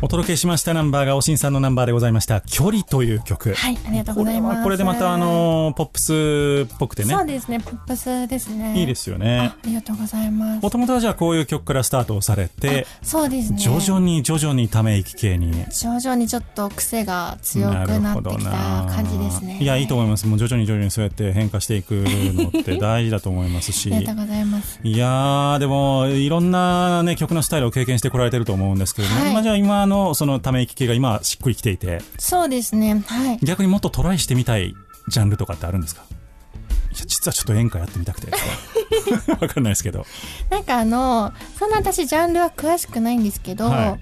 [0.00, 4.62] お届けしましたナンバーがおしんさんのナンバーでございました「距離」という曲はい、ありがとうございます。
[4.62, 8.78] これでまたあのポップスっぽくてねそうですね、ポップスですね。
[8.78, 10.62] いいですよねあありがとうございます。
[10.62, 13.58] もともとはじゃあこういう曲からスタートをされてそうですね。
[13.58, 19.58] 徐々に徐々にため息系に徐々にちょっと癖が強くなってきた感じですね。
[19.60, 24.78] いやいいと思いますもう徐々に徐々にそうやって変化していくのって 大事だと思いますしありがとうございます。
[24.84, 32.00] いやーでもいろんなね曲のスタイルを経験してこられてると思うんですけども、はいまあじゃあ今のそのため息系が今しっくりきていて。
[32.18, 33.38] そうですね、はい。
[33.42, 34.74] 逆にもっとトライしてみたい
[35.08, 36.02] ジャンルとかってあるんですか？
[36.02, 38.28] いや実はちょっと演歌やってみたくて。
[39.40, 40.06] わかんないですけど。
[40.50, 44.00] なんかあの、そんな私ジャンルは詳しくないんですけど、はい。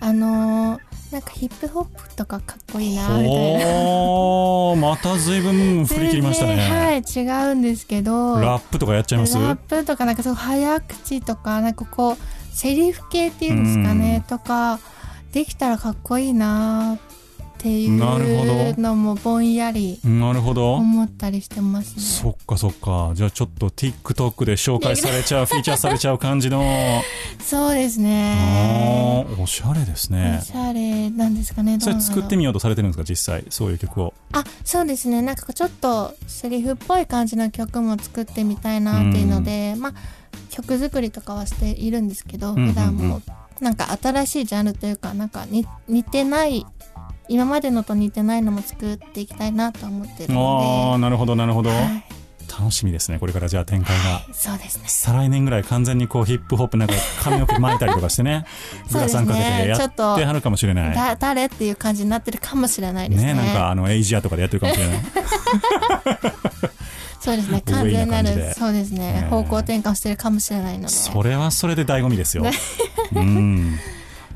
[0.00, 3.30] あの、なんかヒップホップとかかっこいいな、みたいな。
[3.66, 9.34] おーまた随分振り切りましたね、はい、違うんですけど、ラップとかやっちゃいます？
[9.34, 12.16] ラップとかなんかそう早口とかなんかこう
[12.54, 14.80] セリフ系っていうんですかねとか
[15.32, 20.74] できたらかっこいいなっていうのもぼんやりなるほど。
[20.74, 22.02] 思ったりしてますね。
[22.02, 23.10] そっかそっか。
[23.14, 26.62] じゃあちょっと TikTok で紹介されちゃう フィーチャーされちゃう感じの。
[27.44, 29.26] そうですあね。
[29.28, 31.78] ーおしゃれですおねしゃれなんですかね。
[31.78, 33.44] どそうれ作ってみようとされてるんですか実際。
[33.50, 34.14] そういう曲を。
[34.32, 35.20] あそうですね。
[35.20, 39.94] なんかちょっとセリフっぽい感じの曲も作ってみたいなっていうので、まあ
[40.50, 42.68] 曲作りとかはしているんですけど、んうんうん。
[42.68, 43.20] 普段も
[43.60, 46.66] なんか新しいジャンルというかなんかに似てない
[47.28, 52.04] 今までのと似てないのも作っていきたいなと思ってるあのあなるほどなるほど、で、はい、
[52.48, 54.22] 楽しみですねこれからじゃあ展開が。
[54.32, 54.84] そうですね。
[54.86, 58.46] 再来年ぐらい完全にこうヒップホップなんか髪の毛巻いたりとかしてね。
[58.90, 60.94] グラサンかけてやちょってはるかもしれない。
[60.94, 63.34] だ誰っていう感じになってるかもしれないですね。
[63.34, 64.98] ねなんかあのエイジアとかでやってるかもしれない
[67.20, 67.62] そうですね。
[67.66, 69.12] 完全なるそうですね。
[69.12, 70.88] ね方向転換してるかもしれないので。
[70.88, 72.44] それはそれで醍醐味ですよ。
[73.14, 73.78] うん。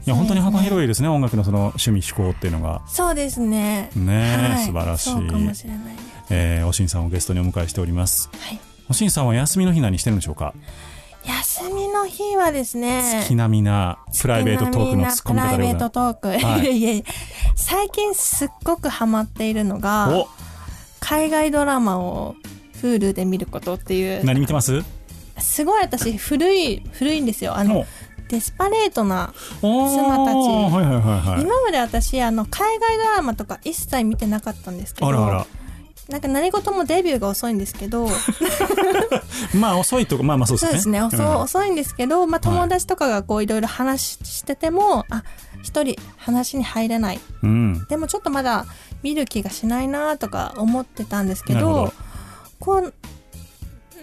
[0.05, 2.83] いや本当に幅広いいですね音楽のその趣味嗜好っていうのが。
[2.89, 3.91] そうですね。
[3.95, 4.67] ねえ、はい。
[4.67, 5.11] 素晴らしい。
[5.11, 5.79] そうかもしれない。
[6.31, 8.29] えーおしんさんをゲストにお迎えしております。
[8.33, 8.59] はい。
[8.89, 10.55] おしんさんは休みの日何してるんでしょうか？
[11.25, 13.21] 休みの日はですね。
[13.23, 16.77] 好きなみなプライベートトークのツッコミプライベート方でございまトーク、はい。
[16.79, 17.05] い、やいや
[17.55, 20.27] 最近すっごくハマっているのが
[20.99, 22.35] 海外ドラマを
[22.83, 24.25] Hulu で見ることっていう。
[24.25, 24.83] 何見てます？
[25.39, 27.57] すごい私古い古いんですよ。
[27.57, 27.87] あのお。
[28.29, 29.67] デスパレートな妻
[30.25, 30.37] たち。
[30.37, 31.43] はいはいはいはい。
[31.43, 35.47] 今まで私あの海外ドラマとか一切見てなかったんですけどあらあら。
[36.09, 38.09] なんか何事もデビューが遅いんですけど。
[39.55, 41.01] まあ遅いとかまあまあそうですね。
[41.01, 41.37] そうですね、遅うん。
[41.43, 45.23] 遅いんですけど、まあ、友達とかがこういろいろ話してても、あ
[45.63, 47.21] 一人話に入れない。
[47.43, 47.87] うん。
[47.89, 48.67] でもちょっとまだ
[49.03, 51.93] 見る気がしないなとか思ってたんですけど
[52.65, 52.95] こう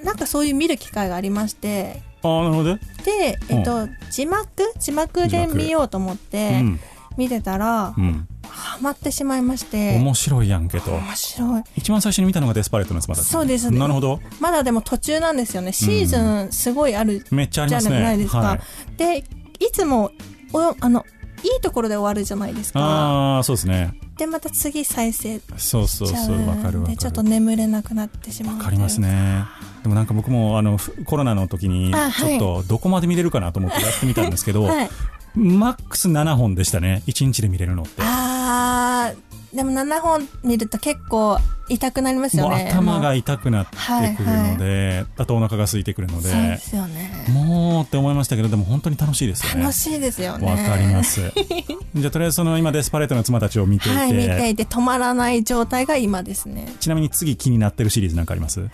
[0.04, 2.76] なんかそういう見る機会がありましてああなるほど。
[2.76, 4.48] ねで、えっと、字幕？
[4.78, 6.80] 字幕で見ようと思ってうん。
[7.18, 8.28] 見てたら、うん。
[8.44, 9.98] ハマってしまいまして。
[9.98, 10.92] 面白いやんけと。
[10.92, 11.64] 面白い。
[11.76, 13.72] 一番最初に見たのがデスパレートの妻たちそうです。
[13.72, 14.20] なるほど。
[14.40, 15.72] まだでも途中なんですよね。
[15.72, 18.02] シーズンすごいあるめっちゃありじゃますね。
[18.02, 18.60] ないですか、はい。
[18.98, 19.24] でい
[19.72, 20.12] つも
[20.54, 21.06] おあの
[21.44, 22.80] いいところで終わるじゃないですか。
[22.80, 26.96] ああそうですねでまた次再生しそうそうそうわかるわかる。
[26.96, 29.46] でちょっと眠れなくなってしまうわかりますね。
[29.82, 32.38] でもなんか僕もあのふコロナの時にあはい。
[32.38, 34.90] ちょっとどこまで見れるかなと思ってやってみたんですけど、 はい。
[35.36, 37.02] マックス7本でしたね。
[37.08, 38.02] 1日で見れるのって。
[38.04, 41.40] あーでも7本見ると結構
[41.70, 43.76] 痛くなりますよもうね頭がも痛くなって
[44.16, 47.26] くるので、あとお腹が空いてくるのでうそうですよね。
[47.32, 49.62] もうって思いましたけどでも本当に楽しいですよね。
[49.62, 50.52] 楽しいですよね。
[50.52, 51.22] わかります。
[51.96, 56.72] じゃあとりあえずその今デスパレートの妻たちを見ていて、はい見ていて止まらない状態が今ですね。
[56.80, 58.70] ちなみに次気になってるシリーズなんかあります？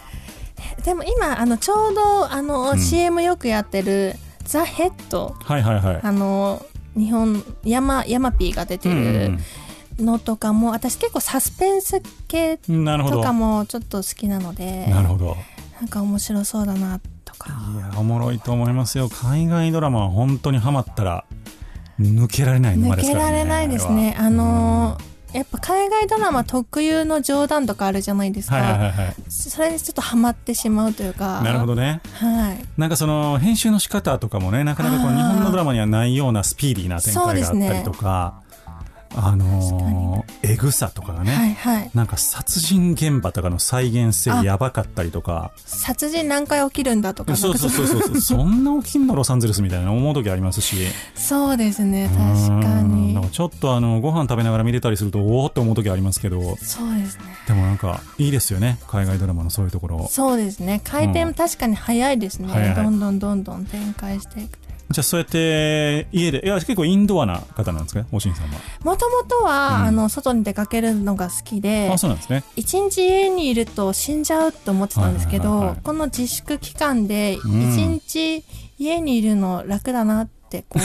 [0.84, 2.80] でも今あのちょうどあの、うん。
[2.80, 5.36] CM よくやってるザ・ヘッド。
[5.40, 6.00] はいはいはい。
[6.04, 6.66] あの
[6.96, 9.38] 日本ヤマヤマピーが出てる
[10.00, 15.38] のとかも、私結構サスペンス系とかもちょっと好きなのでなるほど。
[15.80, 17.54] なんか面白そうだなとか。
[17.76, 19.10] いやおもろいと思いますよ。
[19.10, 21.26] 海外ドラマは本当にハマったら
[22.00, 24.16] 抜けられない沼抜ですからねけられないですね。
[24.18, 29.16] あのーやっぱ海外ドラマ特有の冗談とかあるじゃないですか、はいはいはいはい。
[29.28, 31.42] それにちょっとハマってしまうというか。
[31.42, 32.00] なるほどね。
[32.14, 32.66] はい。
[32.78, 38.44] なんかその編集の仕方とかもねなかなかこうあー日本のドラマにはないようなスピーディーな展開があったりとか
[39.16, 41.92] あのーエグさとかがね、はいはい。
[41.94, 44.44] なんか殺人現場とかの再現性あ。
[44.44, 45.52] やばかったりとか。
[45.66, 48.22] 殺人何回起きるんだとかそうそうそうそう。
[48.22, 50.76] そんな起きんのロサンゼルスみたいな思う時ありますし。
[51.16, 53.16] そうですね確かに。
[53.16, 56.56] らちょっとあのご飯食べながら見れたりするとおおって思う時ありますけど。
[56.58, 57.24] そうですね。
[57.48, 60.08] でもなんかいいですよね海外ドラマのそういうところ。
[60.10, 60.82] そうですね。
[60.84, 61.34] 回転うん。
[61.34, 62.76] 確かに早いですね、早い。
[62.76, 64.58] どんどんどんどん展開していく
[64.92, 68.06] じゃあそうやって家でいや結構インドアな方なんですか？
[68.12, 68.60] おしんさんは。
[68.84, 69.86] もともとは、うん。
[69.88, 72.44] あの外に出かけるのが好きであそうなんですね。
[72.56, 77.52] 一日家にいると死んじゃうと思ってたんですけど、この自粛期間で一うん。
[77.96, 78.44] 日
[78.78, 80.28] 家にいるの楽だなっ
[80.62, 80.82] てこう。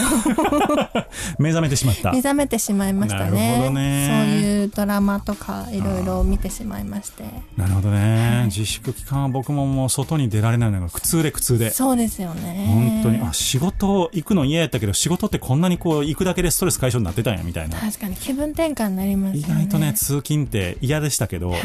[1.43, 2.13] 目覚めてしまった。
[2.13, 3.53] 目覚めてしまいましたね。
[3.53, 4.25] なるほどね。
[4.27, 7.25] そういうドラマとかいろいろ見てしまいまして。
[7.57, 8.45] なるほどね。
[8.47, 11.71] 自粛期間は僕ももう外に出られないのが苦痛で苦痛で。
[11.71, 12.65] そうですよね。
[12.67, 13.21] 本当に。
[13.23, 17.79] あ仕事行くの嫌やったけど仕事ってこんなにこう行くだけでストレス解消になってたんやみたいな。
[17.79, 19.63] 確かに気分転換になりますよね。
[19.63, 21.61] 意外とね通勤って嫌でしたけど、はい。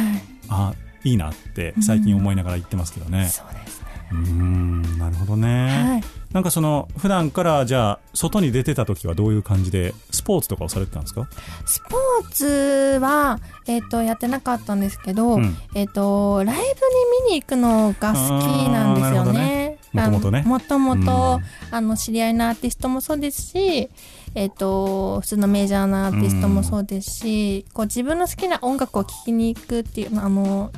[0.50, 3.30] あいいなって最近思いながら言ってますけどね。
[3.30, 6.04] そうですねうーんなるほどね、はい。
[6.32, 11.28] なんかその普段からじゃあ外に出てた時はどういう感じでスポーツとかをされてたんですか？
[11.66, 15.58] スポーツは、えっとやってなかったんですけど、うん。
[15.76, 16.66] えっとライブに
[17.30, 19.80] 見に行くのが好きなんですよね。
[19.80, 20.44] あーなるほどね。
[20.46, 21.06] もともとうん。
[21.72, 23.90] あの知り合いのアーティストもそうですし、
[24.36, 30.72] えっと普通のメジャーなアーティストもそうですし、こう自分の好きな音楽を聴きに行くっていうあの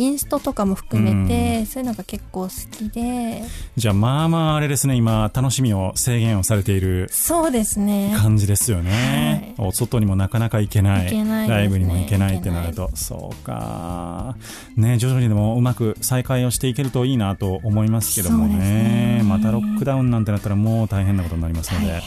[0.00, 3.42] インストとかも含めて、そういうのが結構好きで。
[3.76, 4.94] じゃあまあまああれですね。
[4.94, 8.14] 今楽しみを制限をされているそうですね。
[8.16, 11.12] 感じですよね、お外にもなかなか行けない。
[11.12, 11.46] ね。
[11.48, 12.90] ライブにも行けないってなると。
[12.94, 14.36] そうか。
[14.76, 19.20] ね徐々にでもうまく再開をしていけるといいなと思いますけどもね。
[19.20, 19.22] ね。
[19.24, 22.00] またロックダウンなんてなったらもう大変なことになりますので、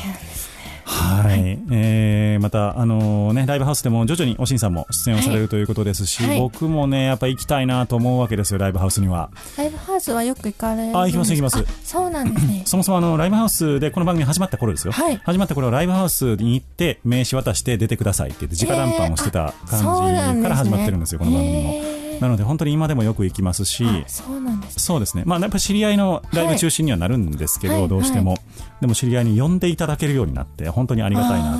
[0.86, 6.40] はい、えー、また、あのね、ライブハウスでも徐々におしんさんも出演をされるということですし、はい。
[6.40, 9.30] 僕もね、やっぱ行きたいなと思うわけですよ、ライブハウスには。
[9.58, 11.60] ライブハウスはよく行かれるあ行きます行きます。
[11.60, 12.64] あそうなんですね。
[12.68, 14.94] そもそもあの、ライブハウスでこの番組始まった頃ですよ。
[14.94, 15.20] はい。
[15.24, 21.60] 始まった頃、ライブハウスに行って、名刺渡して出てくださいって言って、直談判をしてた感じから始まってるんですよ、この番組も。
[21.60, 28.38] へーなので本当に今でもよく行きますしあそうなんですそうですね、まあ、やっぱり知り合いのライブ中心にはなるんですけど、はいどうしても、
[28.80, 31.58] でも知り合いに呼んでいただけるようになって本当にありがたいなと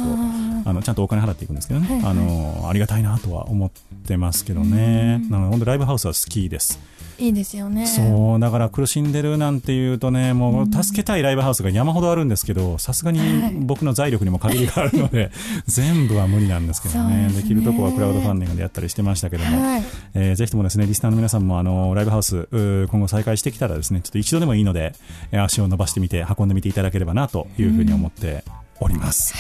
[0.66, 2.12] ああのちゃんとお金払っていくんですけどね、はいはい。
[2.12, 3.72] あのありがたいなとは思っ
[4.08, 6.80] てますけどね、なので本当ライブハウスは好きです、
[7.20, 7.86] いいですよね。
[7.88, 13.20] そうだから苦しんでるなんていうとねもう助けたいライブハウスが山ほどあるんですけどさすがに
[13.66, 15.32] 僕の財力にも限りがあるので
[15.68, 17.28] 全部は無理なんですけどね。
[17.28, 17.34] ね。
[17.34, 19.84] できるとこはクラウドファンディングでやったりしてましたけども、はい。
[20.16, 22.48] えーぜひともですねリスナーの皆さんもあのライブハウス
[22.90, 24.94] 今後再開してきたらですねちょっと一度でもいいので、
[25.32, 28.44] えー足を伸ばしてみて運んでみていただければなというふうに思って
[28.80, 29.34] おります。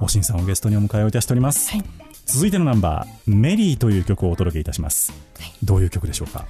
[0.00, 1.72] おしんさんをゲストにお迎えをいたしております。
[1.72, 1.84] はい。
[2.26, 5.12] 続いてのナンバーメリーという曲をお届けいたします。
[5.64, 6.44] どういう曲でしょうか？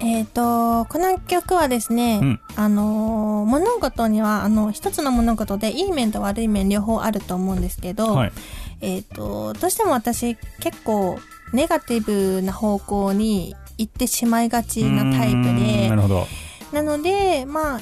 [0.00, 8.32] えっ、と、この曲はですね、うんあのー物事には、あの、一つの物事でいい面と悪い面両方あると思うんですけど、はい。
[8.80, 11.18] えっ、と、どうしても私結構
[11.52, 16.26] ネガティブな方向に行ってしまいがちなタイプでな、るほど。
[16.72, 17.80] なので、まあ、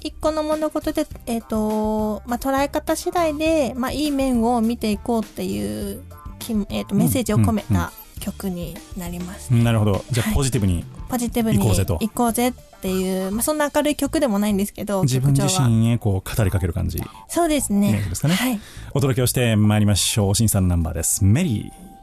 [0.00, 6.02] 一個の物事で、えっ、と、まあ、捉え方次第で、まあ、いい面を見ていこうっていう、
[6.38, 7.92] きえっ、と、メッセージを込めうんうんた
[8.24, 9.52] 曲になります。
[9.52, 10.04] なるほど。
[10.10, 17.02] じゃあはいポジティブにポジティブに行こうぜと行こうぜっていう、まあ、そんな明るい曲でもないんですけど、自分自身へこう語りかける感じ。
[17.28, 18.60] そうですねジですかねはい。
[18.92, 20.28] お届けをしてまいりましょう。
[20.30, 21.24] おしんさんのナンバーです。
[21.24, 21.93] メリー。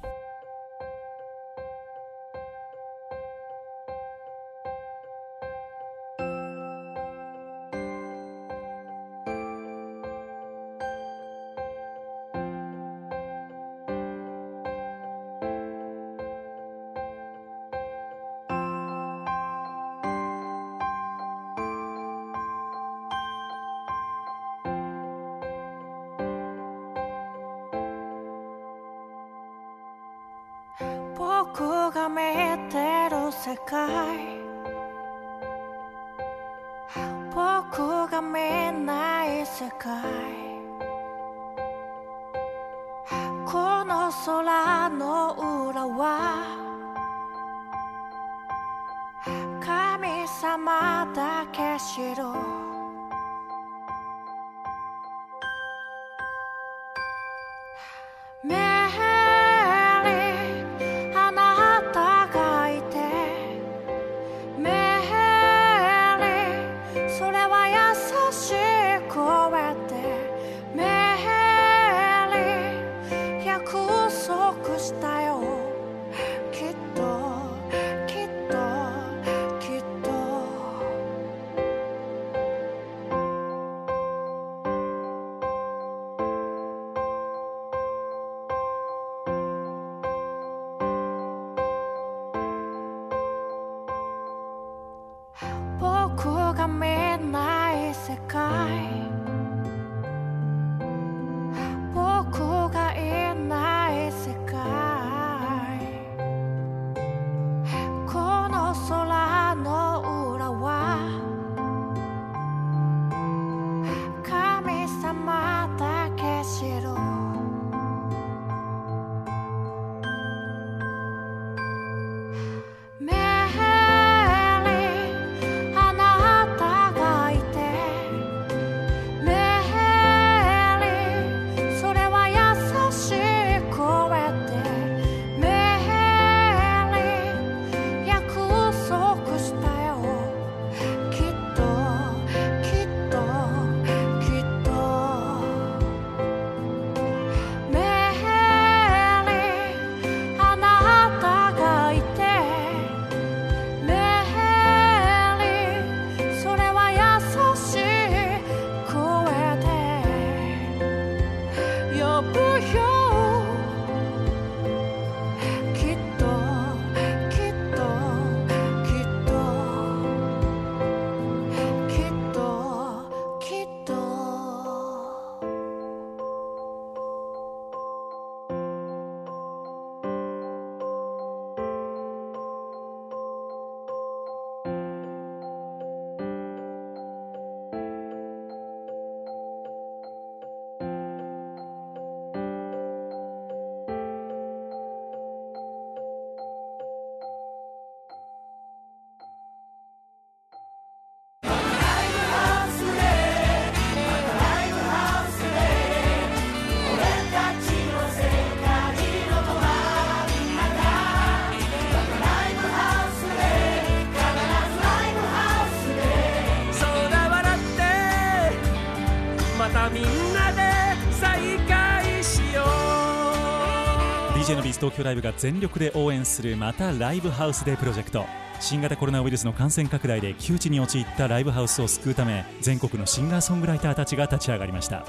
[224.82, 228.26] 東京ライブが全力で応援するまたライブハウスデープロジェクト。
[228.60, 235.06] 新型コロナウイルスの感染拡大で窮地に陥ったライブハウスを救うため全国のシンガーソングライターたちが立ち上がりました。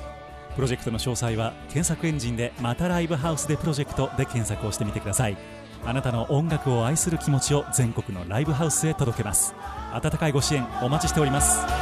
[0.55, 5.39] プロジェクトの詳細は検索エンジンでまたライブハウスでプロジェクトで検索をしてみてください。
[5.87, 9.55] あなたの音楽を愛する気持ちを全国のライブハウスへ届けます。
[9.95, 11.82] 温かいご支援お待ちしております。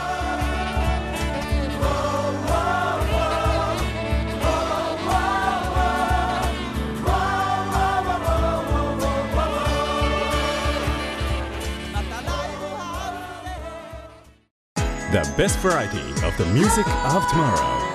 [15.11, 17.91] The best variety of the music of tomorrow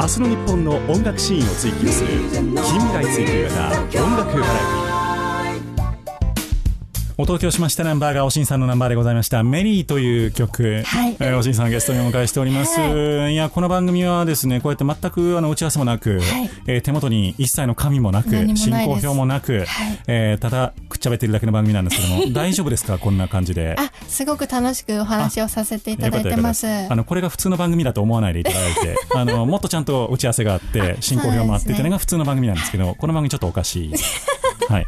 [0.00, 4.83] 明日の日本の音楽シーンを追求する近未来追求型音楽バラエティ
[7.16, 11.16] お届けをしましたナンバーがおしんさんのナンバーでございました「メリー」という曲、はい。
[11.20, 13.36] えーおしんさんゲストにお迎えしております、、はい。
[13.36, 16.50] やこの番組はですねこうやって全くあの打ち合わせもなく、はい。
[16.66, 19.66] えー手元に一切の紙もなく進行表もなく、はい。
[20.08, 22.98] えーただくっちゃべってるだけの番組なんですけども 大丈夫ですか？
[22.98, 23.76] こんな感じで。
[23.78, 26.66] あ、すごく楽しくお話をさせていただいてます。
[26.66, 33.94] あのこれが普通の番組だと思わないでいただいて あのもっとちゃんと打ち合わせがあって進行表もあってっていうのが普通の番組なんですけどこの番組ちょっとおかしい。
[34.68, 34.86] はい。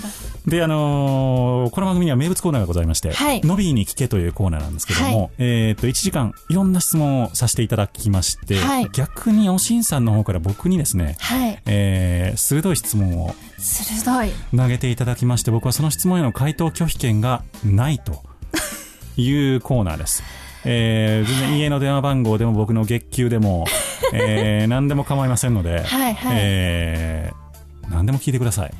[0.46, 11.58] で、あのーこの番組には名物コーナーがございまして、はいノビーに聞けというコーナーなんですけども、はいえっ、と、1時間いろんな質問をさせていただきまして、はい逆におしんさんの方から僕にですね、はい。
[11.66, 14.30] えー鋭い質問を鋭い。
[14.56, 18.22] 投げていただきまして、僕はその質問への回答拒否権がないと
[19.20, 20.22] いうコーナーです。
[20.64, 23.66] えー全然家の電話番号でも僕の月給でも、
[24.12, 26.36] えー何でも構いませんので、はいはい。
[26.38, 27.46] えー
[27.90, 28.70] 何でも聞いてください。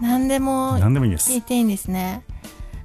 [0.00, 1.42] 何でも何でもいいです聞い。
[1.42, 2.24] ていいんですね。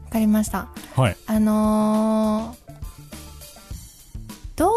[0.06, 0.68] わかりました。
[0.96, 1.18] はい。
[1.28, 2.72] あのー、
[4.56, 4.72] どう、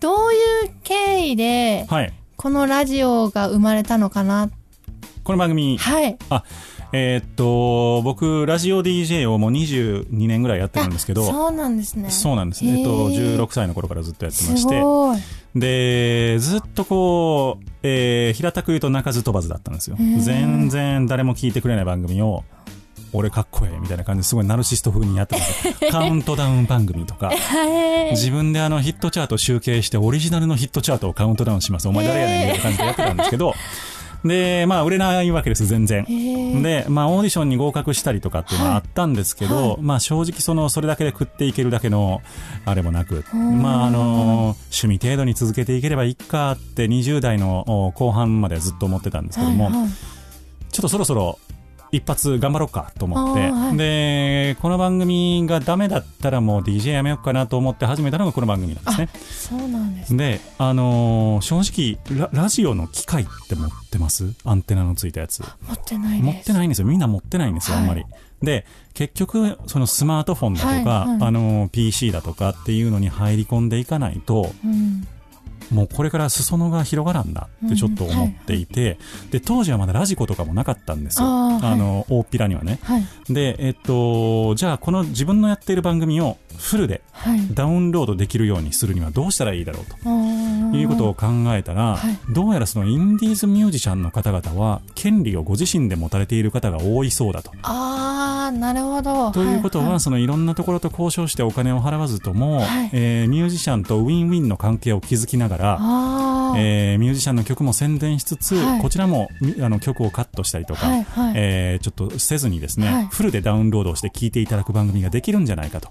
[0.00, 2.12] どういう経緯で、はい。
[2.36, 4.50] このラジオが生まれたのかな？
[5.24, 6.16] この番組、はい。
[6.98, 12.10] えーっと、僕、ラジオ DJ をもう22年ぐらいやってるんですけど、そうなんですね。
[12.10, 12.64] そうなんです。
[12.64, 15.58] へーえっと、16歳の頃からずっとやってますして。
[15.58, 19.96] で、ずっとこう、えー平たく言うと鳴かず飛ばずだったんですよ。
[20.18, 22.44] 全然誰も聞いてくれない番組を、
[23.12, 25.72] 俺かっこええみたいな感じですごいナルシスト風にやってます。
[25.92, 28.10] カウントダウン番組とか、はい。
[28.12, 31.88] 自分であのヒットチャート集計してオリジナルのヒットチャートをカウントダウンします。
[31.88, 33.54] お前誰やねんみたいな感じでやってたんですけど、
[34.26, 36.04] で、まあ売れないわけです、全然。
[36.62, 42.22] で、まあオーディションに合格したりとかっていうのはあったんですけど、まあ正直その、それだけで食っていけるだけの、
[42.64, 43.62] あれもなく、ん。
[43.62, 49.88] まああの、趣味程度に続けていければいいかって20代のお後半までずっと思ってたんですけども、はいはい。
[50.70, 51.38] ちょっとそろそろ
[51.92, 59.08] 一発頑張ろうかと思って、はいで、この番組がダメだったらもう DJ やめようかなと思って始めたのがこの番組なんですね。
[59.30, 60.16] そうなんです。
[60.16, 64.34] で、あのー正直ラ、ラジオの機械って持ってます？
[64.44, 65.40] アンテナのついたやつ。
[65.40, 66.20] 持ってない。
[66.20, 66.86] 持ってないんですよ。
[66.86, 68.04] みんな持ってないんですよ、はいあんまり。
[68.42, 75.06] で、結局、そのスマートフォンだとか、はいはいあの、PC だとかっていうのに入り込んでいかないと、うん。
[75.70, 78.98] もうこれから裾野が広がらんなってちょっと思っていて、
[79.30, 81.26] で、当時はまだラジコとかもなかったんですよ。
[81.26, 82.78] あの、大っぴらにはね。
[82.82, 83.04] はい。
[83.28, 87.40] で、えっと、じゃあこの自分のやっている番組をフルではい。
[87.54, 89.96] ダウンロードできるようにするにはどうしたらいいだろうと。
[89.96, 97.52] ということを考えたら、はいどうやらそのインディーズミュージシャンの方々は権利をご自身で持たれている方が多いそうだと。
[97.62, 99.30] あー、なるほど。
[99.32, 102.90] ということは、いそのいろんなところと交渉してお金を払わずとも、はい。
[102.92, 105.78] えーミュージシャンとウィンウィンの関係を築きながら。
[106.58, 108.80] えーミュージシャンの曲も宣伝しつつ、はい。
[108.80, 111.32] こちらもみあの曲をカットしたりとか、はいはい。
[111.36, 113.06] えーちょっとせずにですね、はい。
[113.10, 115.90] フルでダウンロードをして聴いていただく番組ができるんじゃないかと。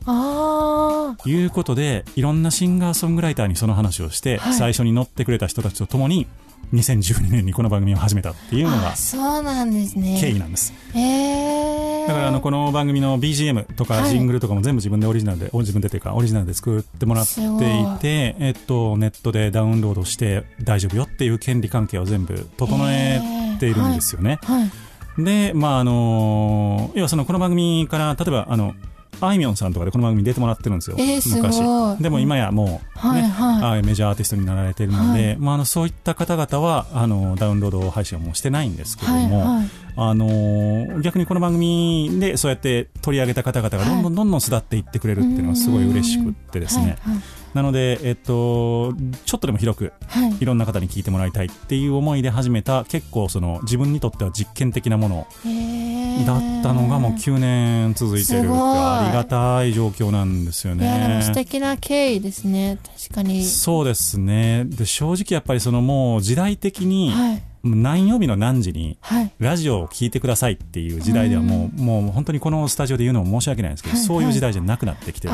[1.26, 4.54] いうことで、いろんなシンガーソングライターにその話をして、はい。
[4.54, 6.28] 最初に乗ってくれた人たちと共に、
[6.74, 10.18] 2012年にこの番組を始めたっていうのがあ、そうなんですね。
[10.20, 10.74] 経緯なんです。
[10.96, 12.08] えー。
[12.08, 23.22] だからあのこの番組の BGM とかはいジングルとかも全部自分でオリジナルで、自分でというかオリジナルで作ってもらっていいて、えっと、ネットでダウンロードして大丈夫よっていう権利関係を全部整え
[23.60, 24.40] ているんですよね。
[24.44, 25.24] はい。
[25.24, 28.76] で、まああの要はそのこの番組から、例えばあの、
[29.22, 30.98] あいみょんさんとかでこの番組に出てもらってるんですよ。
[31.00, 32.02] えー昔。
[32.02, 33.80] でも今やもう、ね、はいはい。
[33.80, 39.70] あメジャーアーティストになられているので、はいまあ、あのそういった方々はあのダウンロード配信をもうしてないんですけれども、はいはい。
[39.98, 47.18] あのー逆にこの番組でそうやって取り上げた方々がどんどんどんどん巣立っていってくれるっていうのはすごい嬉しくってですね、はい
[47.56, 48.94] なので、えっと、
[49.26, 50.30] ちょっとでも広くはい。
[50.30, 61.34] はいいろんな方に聞いてもらいたいっていう思いで始めた結構その自分にとっては実験的なものえだったのがもう9年続いてるっありがたい状況なんですよね素。
[61.34, 62.78] 敵な経緯ですね
[63.10, 64.66] 確かにそうですね。
[64.66, 69.32] で、正直やっぱりそのもう時代的にはい何曜日の何時にはい。
[69.40, 75.34] ラジオを聞いてくださいっていう時代ではもう、もう本当にこのスタジオで言うのも申し訳ないんですけど、はいそういう時代じゃなくなってきてる。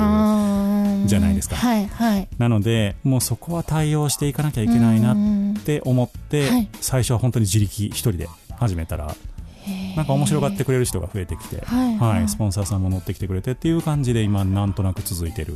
[1.06, 1.56] じゃないですか。
[1.56, 2.28] はいはい。
[2.38, 6.70] なので、もうそこは対応していかなきゃいけないなっうんて思って、はい。
[6.80, 9.14] 最初は本当に自力一人で始めたら、
[9.96, 15.56] なんか面白がってくれる人が増えてきて、はいは、はいいスポンサーさんも乗ってきてくれてっていう感じで今なんとなく続いてる。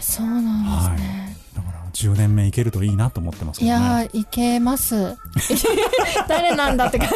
[0.00, 1.45] そうなんですね、だから
[1.96, 3.68] 10年目いけるといいなと思ってますね。
[3.68, 5.16] やーいけます。
[6.28, 7.06] 誰なんだってか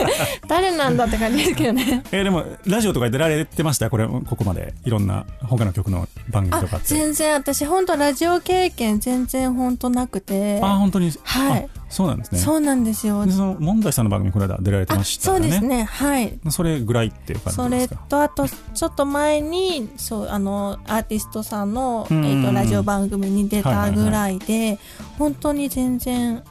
[0.49, 2.03] 誰なんだって感じですけどね。
[2.13, 3.91] えーでもラジオとか出られてました？
[3.91, 4.75] これここまで。
[4.85, 6.87] いろんな他の曲の番組あとかって。
[6.95, 12.39] 全然私本当ラジオ経験全然本当なくてあ本当にはいあそうなんですね。
[12.39, 13.27] そうなんですよ。
[13.27, 15.49] でその問題さんの番組この間出られてあましたね。
[15.49, 15.83] うですね。
[15.83, 16.39] はい。
[16.49, 18.07] それぐらいっていう感それじですか？
[18.09, 24.79] とあとちょっと前にそうあのアーティストさんの、うんえー、とラジオ番組に出たぐらいで、
[25.19, 26.43] 本当に全然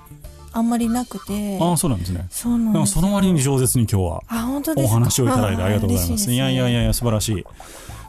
[0.51, 1.57] あんまりなくて。
[1.61, 2.27] あそうなんですね。
[2.29, 4.91] そうなんでもその割に上手に今日はあ本当ですか？
[4.91, 6.31] お話をいただいてありがとうございます。
[6.31, 7.45] いやいやいやいや、素晴らしい。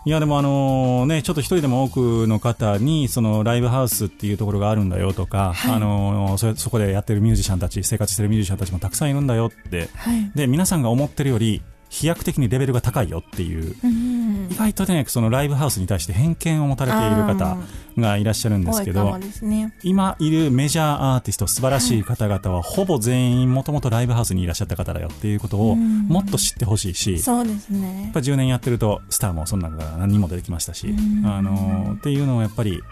[0.07, 9.90] いや、でもあのね、ちょっと一人でも多くの方に、そのライブハウスっていうところがあるんだよとか、はいあのそれそこでやってるミュージシャンたち、生活してるミュージシャンたちもたくさんいるんだよって。
[9.94, 14.20] はいで、皆さんが思ってるより、飛躍的にレベルが高いよっていう、うん
[14.51, 17.57] 意外とね、そのライブハウスに対して偏見を持たれている方
[17.97, 19.74] がいらっしゃるんですけどね。
[19.82, 26.07] 今いるメジャーアーティスト、素晴らしい方々は、ほぼ全員もともとライブハウスにいらっしゃった方だよっていうことを、うん。
[26.09, 28.03] もっと知ってほしいし、そうですね。
[28.05, 31.26] やっぱ10年やってるとスターもそんなのが何人も出てきましたし、うん。
[31.26, 32.82] あのーっていうのをやっぱり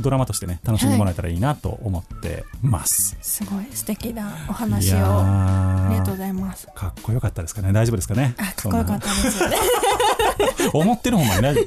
[0.00, 4.96] ドラマとしてね楽しんでもらえたらいいなと思ってます、すごい素敵なおい、話を。
[4.96, 6.66] やありがとうーございます。
[6.74, 7.72] かっこよかったですかね。
[7.72, 8.34] 大丈夫ですかね？
[8.38, 9.24] あかっこよかったです。
[9.24, 9.56] ねそんな
[10.72, 11.60] 思ってるほんまに大丈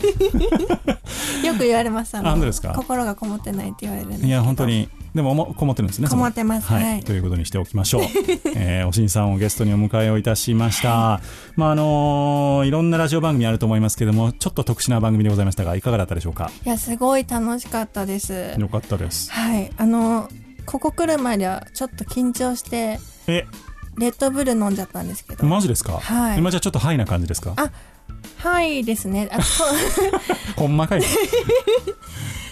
[1.47, 2.73] よく言われますあのですか？
[2.75, 7.03] 心がこもってないって言われるいや本当にでもおもこもってるんですねこもってますはい、はい。
[7.03, 8.03] ということにしておきましょう、
[8.55, 11.21] えーおしんさんをゲストにお迎えをいたしました、
[11.55, 16.51] まああのーいろんなラジオ番組あると思いますけどもちょっと特殊な番組でございましたがいかがだったでしょうか？
[16.65, 18.53] いやすごい楽しかったです。
[18.57, 19.31] よかったです。
[19.31, 19.71] はい。
[19.77, 20.29] あの
[20.65, 23.45] ここ来る前ではちょっと緊張してえ？
[23.97, 25.45] レッドブル飲んじゃったんですけど。
[25.45, 26.37] マジですか、はい。
[26.37, 27.53] 今じゃちょっとハイな感じですか？
[27.57, 27.71] あ
[28.39, 29.29] はいですね。
[29.31, 29.67] あそう
[30.55, 31.01] ほんまかい。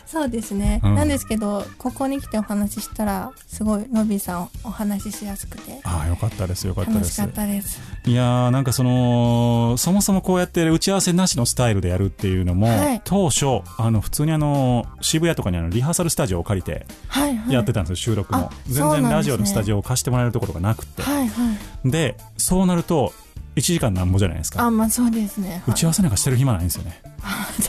[0.05, 0.95] そうですね、うん。
[0.95, 5.81] なんですけどここに来てお話ししたらすごいのびさんお話ししやすくて。
[5.83, 7.19] ああよかったですよかったです。
[7.19, 7.81] 楽しかったです。
[8.05, 13.01] いやーなんかそのそもそもこうやって打ち合わせなしのスタイルでやるっていうのも、はい。
[13.03, 17.53] 当初あの普通にあの渋谷とかにあのリハーサルスタジオを借りてはいはい。
[17.53, 18.39] やってたんですよ、収録も。
[18.39, 19.09] あ全そうなんですね。
[19.09, 21.53] 然ラジオのスタジオを貸してもらえるところがなくて、はいは
[21.85, 21.91] い。
[21.91, 23.13] でそうなると
[23.57, 24.63] 1時間なんぼじゃないですか。
[24.63, 25.61] あまあそうですね、はい。
[25.69, 27.01] 打ち合わせなんかしてる暇ないんですよね、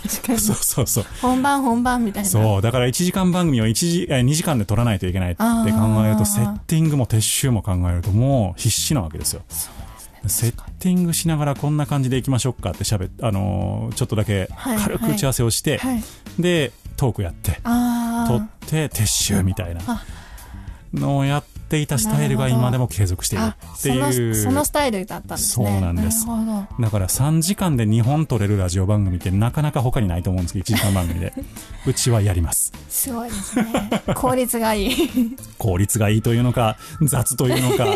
[0.02, 0.38] 確かに。
[0.38, 1.04] そうそうそう。
[1.22, 2.28] 本番本番みたいな。
[2.28, 5.48] そうだから1時間番組を1時え2時間で撮らないといけないって考
[6.04, 9.42] えるとセッティングも撤収も考えるともう必死なわけですよ。
[10.26, 16.02] セッティングしながらこんな感じでいきましょうかってしゃべあのーちょっとだけはい軽く打ち合わせをして、はい。
[16.38, 20.04] でトークやって撮って撤収みたいなあ。
[20.92, 25.66] のをやっていたスタイルが今でも継続しているあっていそのうそのスタイルだったんですね。
[25.66, 26.26] そうなんです。
[26.26, 31.32] だから3時間で2本撮れるラジオ番組ってなかなか他にないと思うんですけど1時間番組で。
[31.86, 32.72] うちはやります。
[32.88, 33.90] すごいですね。
[34.14, 34.90] 効率がいい。
[35.58, 37.86] 効率がいいというのか雑というのか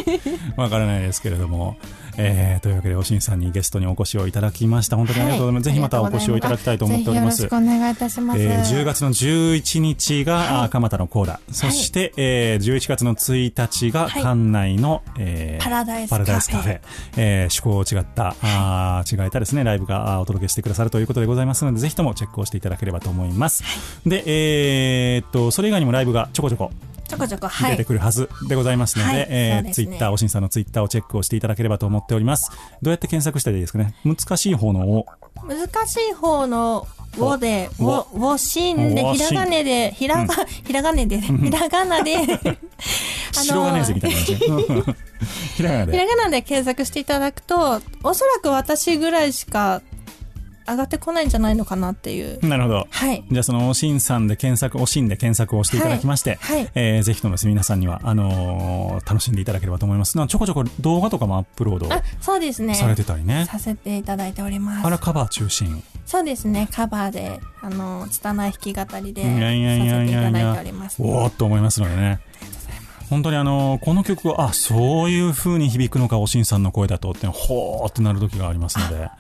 [0.57, 1.77] わからないですけれども、
[2.17, 4.97] えーというわけでおしんさんにゲストにお越しをいただきました。
[4.97, 5.75] 本当にありがとうございます、はい。
[5.75, 7.43] ぜひまたお越しをいただきたいと思っております。
[7.43, 10.47] よろしくお願いいたします、えー10月の11日が、はい。
[10.65, 14.23] あ蒲田のコーラ、そして、えー11月の1日がはい。
[14.23, 16.81] 館内の、えーパラダイスカフェ、
[17.17, 23.65] えー趣向を違った、あー違えたですね、ライブがお届けしてくださるということでございますので、ぜひともチェックをしていただければと思います。
[24.07, 26.71] で、えーっと、それ以外にもライブがちょこちょこ
[27.13, 27.73] ちょこちょこはい。
[27.73, 29.27] 出てくるはずでございますので、はい。
[29.29, 29.73] えーね。
[29.73, 32.51] ツイッター、おしんさんのツイッターをチェックをしていただければと思っております。
[32.81, 33.95] どうやって検索したらいいですかね？
[34.03, 35.05] 難しい方のを、
[35.47, 36.87] 難しい方の
[37.21, 40.35] 「を」で「おを」「をしん」でおひらがねでひらが、
[40.65, 42.17] ひらがねでひらがなで。
[43.33, 44.35] 白金瀬みたいな感じ。
[45.57, 45.93] ひらがなで。
[45.93, 49.83] ひらがなで検索していただくとおそらく私ぐらいしか
[50.69, 52.45] 上がってこないんじゃないのかなっていう。
[52.47, 52.87] なるほど。
[52.91, 53.25] はい。
[53.31, 56.59] じゃあそのおしんさんで検索、おしんで検索をしていただきまして、はい。
[56.59, 56.71] はい。
[56.75, 60.17] えーぜひともですね皆さんには、あのー楽しんでいただければと思います。
[60.17, 62.75] なちょこちょこ動画とかもアップロードあそうですね。
[62.75, 63.47] されてたりね。
[63.47, 64.87] させていただいております。
[64.87, 65.83] あら、カバー中心。
[66.05, 71.01] そうですねカバーであの拙い弾き語りでさいやいやいやせていただいていやいやおります。
[71.01, 72.21] おーっと思いますのでね。
[73.09, 79.11] 本当にあのこの曲はあそういう風に響くのかおしんさんの声だとってほーってなる時がありますので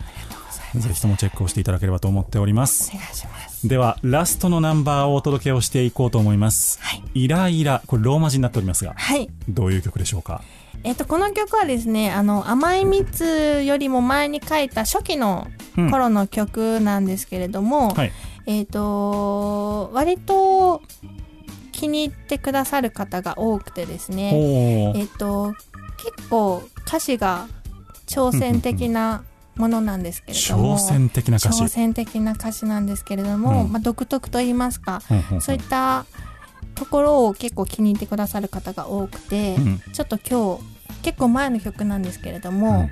[0.76, 2.90] ぜひともチェックをしていただければと思っております。
[2.94, 3.68] お願いします。
[3.68, 7.02] ではラストのナンバーをお届けをしていこうと思います、はい。
[7.14, 9.28] イライラこれローマ字になっておりますがはい。
[9.48, 10.42] どういう曲でしょうか？
[10.84, 15.46] えっとこの曲はですねあの甘い蜜よりも前に書いた初期の
[15.90, 18.12] 頃の曲なんですけれども、はい。
[18.46, 20.82] えっ、と割と
[21.70, 25.54] 気に入ってくださる方が多くてですねえっ、と
[26.16, 27.46] 結構歌詞が
[28.06, 29.22] 挑戦的な
[29.56, 31.62] ものなんですけれども挑戦的な歌詞。
[31.62, 33.72] 挑戦的な歌詞なんですけれども、うん。
[33.72, 36.06] まあ、独特と言いますか、うんそういった
[36.74, 39.80] ところを結構気に入ってくださる方が多くて、うん。
[39.92, 42.90] ちょっと今日結構前の曲なんですけれども、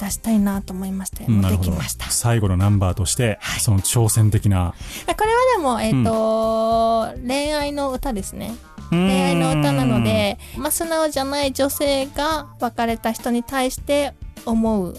[0.00, 1.40] 出したいなと思いまして持ってうん。
[1.42, 2.10] なるほどきました。
[2.10, 3.60] 最後のナンバーとして、はい。
[3.60, 4.74] その挑戦的な。
[5.06, 8.54] これはでも、えっ、と、恋愛の歌ですね。
[8.90, 14.14] 恋愛の歌なので、まあ、素直じゃない女性が別れた人に対して
[14.44, 14.96] 思う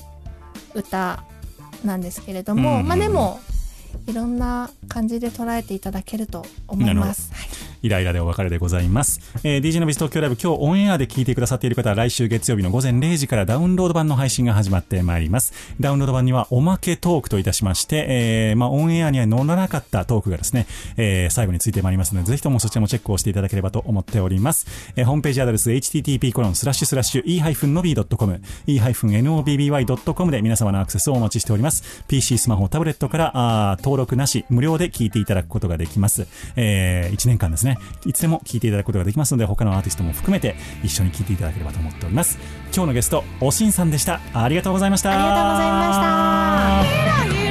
[0.76, 1.24] 歌
[1.84, 3.40] なんですけれども、うんまあでも、
[4.08, 7.32] いろんな感じで捉えていただけると思います。
[7.34, 9.20] はいイライラでお別れでございます。
[9.44, 15.54] えー DJ のビス東京ライブ今日オンエアで聞いてくださっている方は来週月曜日の午前0時からダウンロード版の配信が始まってまいります。
[15.80, 20.66] ダウンロード版にはおまけトークといたしまして、えーまあオンエアには乗らなかったトークがですね、
[20.98, 24.66] えー最後についてまいりますので、ぜひともそちらもチェックをしていただければと思っております。
[24.96, 32.04] えーホームページアドレス http コロンスラッシュスラッシュ e-nobby.com e-nobby.com で皆様のアクセスをお待ちしております。
[32.08, 33.32] PC、スマホ、タブレットから
[33.72, 36.28] あー登録なし、無料で聞いていただくことができます。
[36.56, 37.75] え1年間ですね、
[38.06, 42.38] いつでも聞いていただくことができますので、他のアーティストも含めて一緒に聞いていただければと思っております。
[42.74, 44.22] 今日のゲスト、おしんさんでした。
[44.34, 45.12] ありがとうございました。
[45.12, 47.45] ありがとうございました。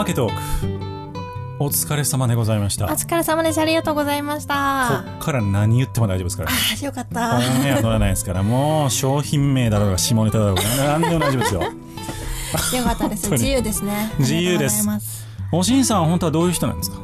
[0.00, 3.58] まけトークお疲れ様でございましたお疲れ様です。
[3.60, 5.02] ありがとうございました。
[5.04, 7.38] こっから何言っても大丈夫ですからあ、よかっオた。
[7.38, 10.62] ンエア乗らないですからもう商品名だろうが下ネタだろうが
[10.98, 11.60] 何でも大丈夫ですよ
[12.80, 13.28] よかったです。
[13.28, 14.10] 本当に自由ですね。
[14.18, 16.96] 自由ですありがとうございますおしんさんは本当はどういう人なんですか？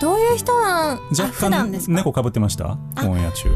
[0.00, 1.92] どういう人なん、あ若普段干ですか？
[1.92, 2.78] 猫かぶってました？
[2.94, 3.50] あオンエア中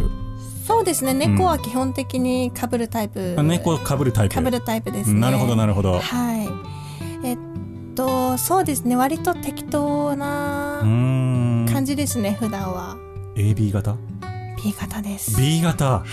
[0.69, 1.15] そうですね。
[1.15, 3.35] 猫は基本的に被るタイプ。
[3.43, 5.21] 猫かぶるタイプ被るタイプですね。
[5.21, 6.74] なるほどなるほどはい。
[7.95, 8.97] と、そうですね。
[8.97, 11.67] 割と適当なん。
[11.71, 12.97] 感じですね、普段は。
[13.37, 13.97] AB 型
[14.63, 15.37] ？B 型です。
[15.41, 16.05] B 型。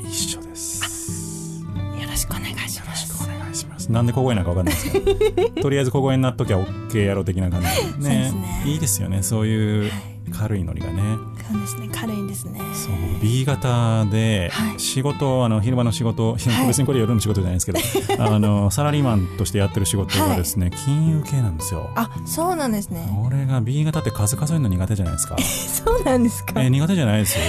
[0.00, 1.62] 一緒です。
[2.00, 3.24] よろしくお願いします。
[3.24, 3.90] お願いします。
[3.90, 8.62] なんで小声なんかわかんないですけど とりあえず小声になっときゃ OK やろう的な感じでそうですね。
[8.66, 9.22] いいですよね。
[9.22, 9.90] そういう
[10.32, 11.02] 軽いノリがね
[11.50, 11.88] そうですね。
[11.92, 12.60] 軽いですね。
[12.74, 12.92] そう
[13.22, 17.78] B 型ではい仕事あの昼間の仕事、はい別にこれ夜の仕事じゃないですけど
[18.24, 23.08] あのサラリーマンとしてやってる仕事がですね、金融系なんですよあ、そうなんですね。
[23.24, 26.60] これが B 型って数数えるの苦手じゃないですかそうなんですか？
[26.62, 27.38] え苦手じゃないです？
[27.38, 27.44] よ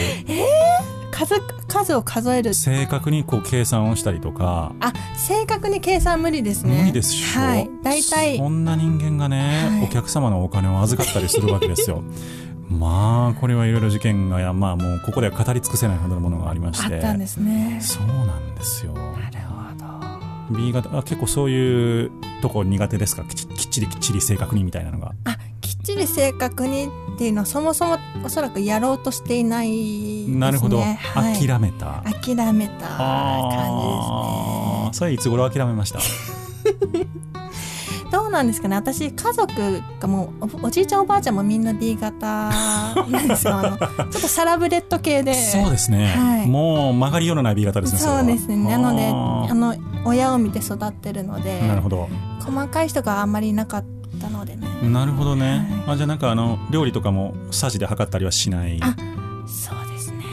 [1.12, 1.36] 数、
[1.68, 2.54] 数を数える。
[2.54, 6.78] 正確にこう計算をしたりとかあ、正確に計算無理ですね。
[6.80, 7.70] 無理ですしょはい。
[7.84, 12.04] 大体そ、んな人間がね、はいお客様のお金を預かったりするわけですよ
[12.70, 17.80] まあこれはいろいろ事件がやまあもうここでは語り尽くせないほどのものがありまあしてったんですね。
[17.82, 19.02] そうなんですよな
[19.32, 20.56] るほど。
[20.56, 22.12] B 型あ結構そういう
[22.42, 23.24] とこ苦手ですか？
[23.24, 30.38] きちきっちりきっちり正確にみたいなのがあ、きっちり正確にっていうのはそもそもおそらくやろうとしていないですね。
[30.38, 30.92] なるほど、は
[31.38, 33.50] い、諦めた諦めたあ
[34.84, 36.00] 感ーそれいつ頃諦めました？
[36.00, 37.08] じですね。
[38.12, 38.76] どうなんですかね。
[38.76, 43.58] 私家族がもうおおじいちゃんおばあちゃんもみんな B 型なんですよ。
[43.60, 45.34] あのちょっとサラブレッド系で。
[45.34, 46.48] そうですね、はい。
[46.48, 48.58] もう曲がりようのない B 型ですねそうですね。
[48.58, 52.10] なので、ああの、親を見て育ってるので、ーなるほど。
[52.40, 53.86] 細かい人があんまりいなかっ
[54.20, 54.68] たのでね。
[54.82, 58.80] なるほどね、はあじゃあなんかあの料理とかもさじで測ったりはしない？
[58.82, 58.96] あ
[59.46, 60.24] そうですね。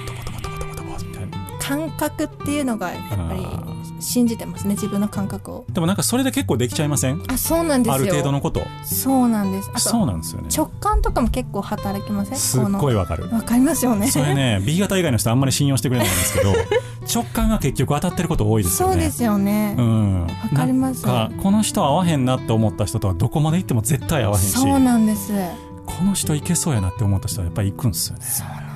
[1.60, 3.75] 感覚っていうのがやっぱりあ
[4.06, 5.64] 信じてますね自分の感覚を。
[5.72, 7.22] でもなんかそれで結構できちゃいません？
[7.28, 7.94] あそうなんですよ。
[7.94, 8.62] ある程度のこと。
[8.84, 9.70] そうなんです。
[9.74, 10.48] あそうとなんですよね。
[10.56, 12.38] 直感とかも結構働きません？
[12.38, 13.28] すっごいわわかる。
[13.30, 14.10] わかりますよね。
[14.10, 16.52] それね B 型以外の人あんまり信用してくれないんですけど
[17.12, 18.94] 直感が結局当たってること多いですよね。
[18.94, 21.02] そうですよね、うん、わかります。
[21.02, 24.52] かこの人合わへんなって思った人とはどこまで行っても絶対合わへんし。
[24.52, 25.32] そうなんです。
[25.84, 28.24] この人いけそうやなって思った人はやっぱり行くんですよね。
[28.24, 28.75] そうな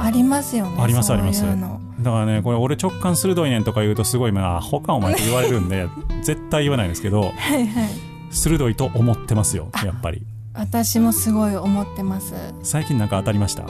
[0.00, 1.42] ありますよねありますあります。
[1.44, 1.80] の。
[2.00, 5.88] だからねこれ俺直感鋭いねんとか言うとすごいまあアホかお前って言われるんで
[6.22, 7.88] 絶対言わないですけどはいはい。
[8.30, 10.22] 鋭いと思ってますよやっぱり。
[10.54, 12.34] 私もすごい思ってます。
[12.62, 13.64] 最近なんか当たりました？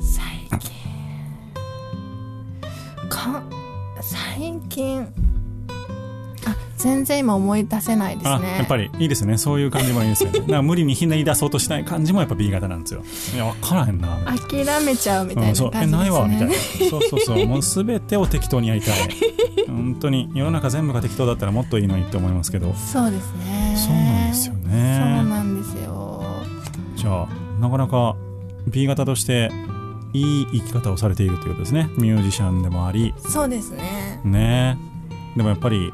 [0.00, 0.70] 最近。
[3.08, 3.42] か
[4.00, 5.02] 最近。
[5.02, 5.06] あ
[6.82, 9.38] 全然今思い出せないですあねやっぱりいいですね。
[9.38, 10.40] そういう感じもいいですよね。
[10.40, 13.02] だから無理にひねり出そうとしない感じもやっぱ B 型なんですよ。
[13.34, 14.18] いや分からへんな。
[14.26, 15.70] 諦めちゃうみたいうん、そう。
[15.74, 16.46] えな感じですないわみたいな。
[16.48, 16.54] ね
[16.90, 17.46] そうそうそう。
[17.46, 18.98] もう全てを適当にやりたい。
[19.68, 22.74] 本当に世の中全部が適当だったらもっといいのにって思いますけど。
[22.74, 23.74] そうですね。
[23.76, 25.14] そうなんですよね。
[25.16, 26.24] そうなんですよ。
[26.96, 27.28] じゃあ
[27.60, 28.16] なかなか
[28.66, 29.50] B 型として
[30.12, 31.88] いい生き方をされているということですね。
[31.96, 33.14] ミュージシャンでもあり。
[33.18, 34.20] そうですね。
[34.24, 34.78] ね。
[35.36, 35.92] でもやっぱり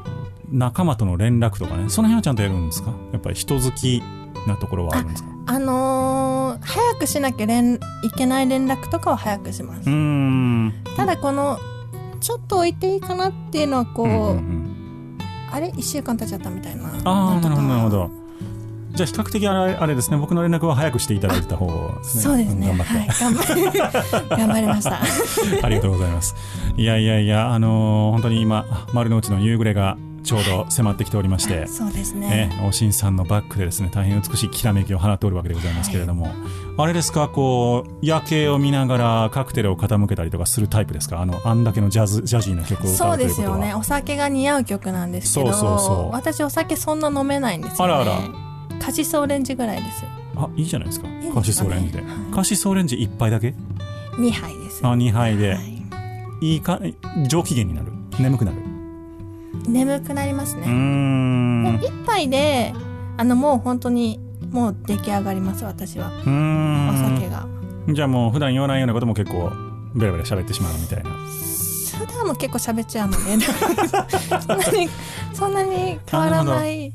[0.51, 2.91] 仲間との連絡とかねその辺はちゃんとやるんですか？
[3.11, 4.01] やっぱり人好き
[4.47, 5.29] なところはあるんですか？
[5.47, 7.79] あのー早くしなきゃ連い
[8.15, 9.85] けない連絡とかは早くします、
[10.97, 11.57] ただこの
[12.19, 15.17] ちょっと置いていいかなっていうのはこう、うんうんうん。
[15.51, 16.89] あれ？1週間経っちゃったみたいな。
[17.05, 18.09] ああなるほどなるほど。
[18.91, 22.73] じゃあ比較的あれあれですね僕の連絡は早くしていただいた方ですねそうですね。
[22.73, 23.07] ん頑張って、はい。
[23.07, 24.99] 頑張 頑張りました。
[25.63, 26.35] ありがとうございます。
[26.75, 32.29] いやいやいや、あのー本当に今、丸の内の夕暮れがちょうど迫ってきておりまして、そうですね。
[32.29, 36.27] ね、おしんさんのバックでですね、大変美しいきらめきを放っておるわけでございますけれども、
[36.77, 41.21] あれですか、こう、夜景を見ながらカクテルを傾けたりとかするタイプですか？
[41.21, 43.57] あの、あんだけのジャズ、ジャジーな曲を歌そううということは。
[43.57, 43.73] ですよね。
[43.73, 46.11] お酒が似合う曲なんですけどそうそうそう。
[46.11, 48.19] 私お酒そんな飲めないんですよ、ね、あらあら。
[48.79, 50.03] カシスオレンジぐらいです。
[50.35, 51.07] あ、いいじゃないですか。
[51.33, 52.03] カシスオレンジで。
[52.33, 53.53] カシスオレンジ1杯だけ
[54.13, 54.79] ？2杯です。
[54.85, 55.53] あ、2杯で。
[55.53, 55.59] は。
[55.59, 55.79] い。
[56.41, 56.79] いいか、
[57.27, 57.91] 上機嫌になる？
[58.17, 58.57] 眠くなる？
[59.67, 60.55] 眠くなります。
[60.55, 60.67] ね。
[60.67, 61.79] もうん。
[61.81, 62.73] 一杯で
[63.17, 64.19] あのもう本当に
[64.51, 66.07] もう出来上がります私は。
[66.07, 66.19] お
[67.17, 67.47] 酒が。
[67.89, 69.51] じゃあもう普段言わないようなことも結構
[69.95, 71.09] ベラベラ喋ってしまうみたいな。
[71.09, 73.19] 普段も結構喋っちゃうので。
[74.39, 74.89] そんなに
[75.33, 76.93] そんなに変わらない。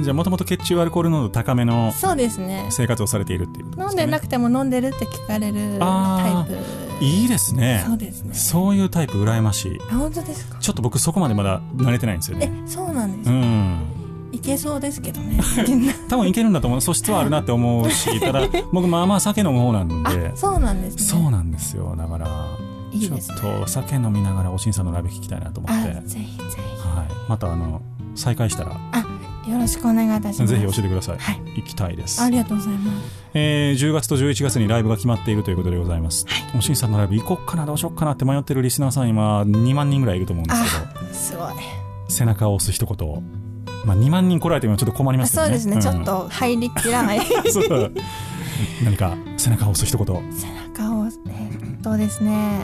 [0.00, 2.66] じゃあもともと血中アルコール濃度高めのそうですね。
[2.70, 3.84] 生活をされているっていうね。
[3.84, 6.58] 飲んでなくても飲んでるって聞かれるタイプ
[7.02, 7.84] いいですね。
[7.86, 8.34] そうですね。
[8.34, 9.78] そういうタイプ羨ましい。
[9.90, 10.58] あ本当ですか？
[10.58, 12.62] ちょっと僕そこまでまだ慣れてないんですよえね。
[12.66, 13.78] そうなんですか、うん。
[14.32, 15.40] いけそうですけどね。
[16.08, 16.80] 多分いけるんだと思う。
[16.80, 18.40] 素質はあるなって思うしただ
[18.72, 19.94] 僕まあまあ酒飲む方なんで。
[20.34, 21.02] あそうなんですね。
[21.02, 22.28] そうなんですよだから。
[22.92, 23.36] いいですね。
[23.40, 26.36] ちょっと酒飲みながらおしんさんのライブ聞きたいなと思って、はい、あぜひ。
[26.38, 26.44] ぜ
[27.28, 27.80] またあの
[28.14, 28.78] 再開したらひ
[29.48, 30.46] よろしくお願いいたします。
[30.46, 31.40] ぜひ教えてください、はい。
[31.56, 32.22] 行きたいです。
[32.22, 33.22] ありがとうございます。
[33.34, 36.26] えー10月と11月にライブが決まっているということでございます、
[36.56, 41.14] おしんさんのライブ行こっかなどうしよっかなって迷ってるリスナーさん今2万人ぐらいいると思うんですけど。
[41.14, 41.54] すごい。
[42.08, 43.22] 背中を押す一言。
[43.84, 45.42] まあ2万人来られてもちょっと困りますね。
[45.42, 45.80] そうですね、ん。
[45.80, 47.20] ちょっと入りきらない。
[48.84, 50.32] 何か背中を押す一言。
[50.32, 52.60] 背中をえーっとですね。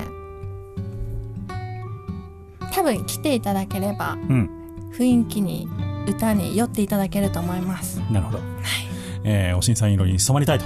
[2.73, 4.51] 多分来ていただければうん。
[4.93, 5.69] 雰囲気に
[6.07, 8.01] 歌に酔っていただけると思います。
[8.11, 8.41] なるほど、
[9.25, 10.65] えーおしんさん色に染まりたいと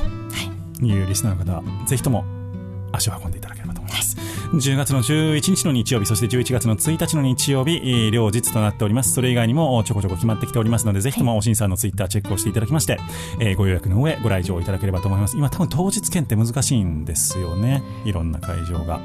[0.84, 1.04] い。
[1.04, 2.24] うリスナーの方、ぜひとも
[2.92, 4.16] 足を運んでいただければと思います、
[4.52, 9.12] 10月の11日の日曜日そして11月の1日の日曜日、えー両日となっております。
[9.12, 12.98] それ以外にもちょこちょこ決まってきておりますのでぜひともおしんさんのツイッターチェックをしていただきまして、
[13.40, 15.36] えーご予約の上ご来場いただければと思います。
[15.36, 17.82] 今多分当日券って難しいんですよね。
[18.04, 19.00] いろんな会場が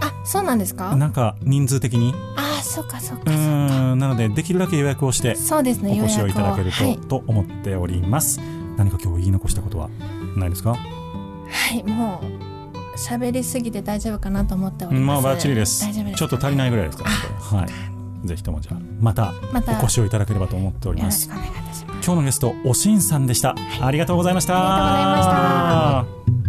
[0.00, 0.96] あそうなんですか？
[0.96, 2.14] なんか人数的に？
[2.36, 3.40] あそっかそっうかそっか。
[3.40, 8.40] ーんなのでできるだけ予約をしてそうですねお越しをいただけると、予約をと思っております。
[8.76, 9.88] 何か今日言い残したことは？
[10.36, 10.70] ないですか？
[10.70, 10.76] は
[11.74, 15.22] い、はい、もう喋りすぎて大丈夫かなと思っております。
[15.24, 15.82] まあバッチリです。
[15.82, 16.16] 大丈夫です。
[16.18, 17.04] ちょっと足りないぐらいですか？
[17.04, 17.10] ら、
[17.58, 17.66] は
[18.24, 21.28] い、ぜひともじゃあまたお越しをいただければと思っております。
[21.28, 22.06] よろしくお願いいたします。
[22.06, 24.54] 今日のゲストおしんさんでした、ありがとうございました。
[24.54, 26.39] ありがとうございました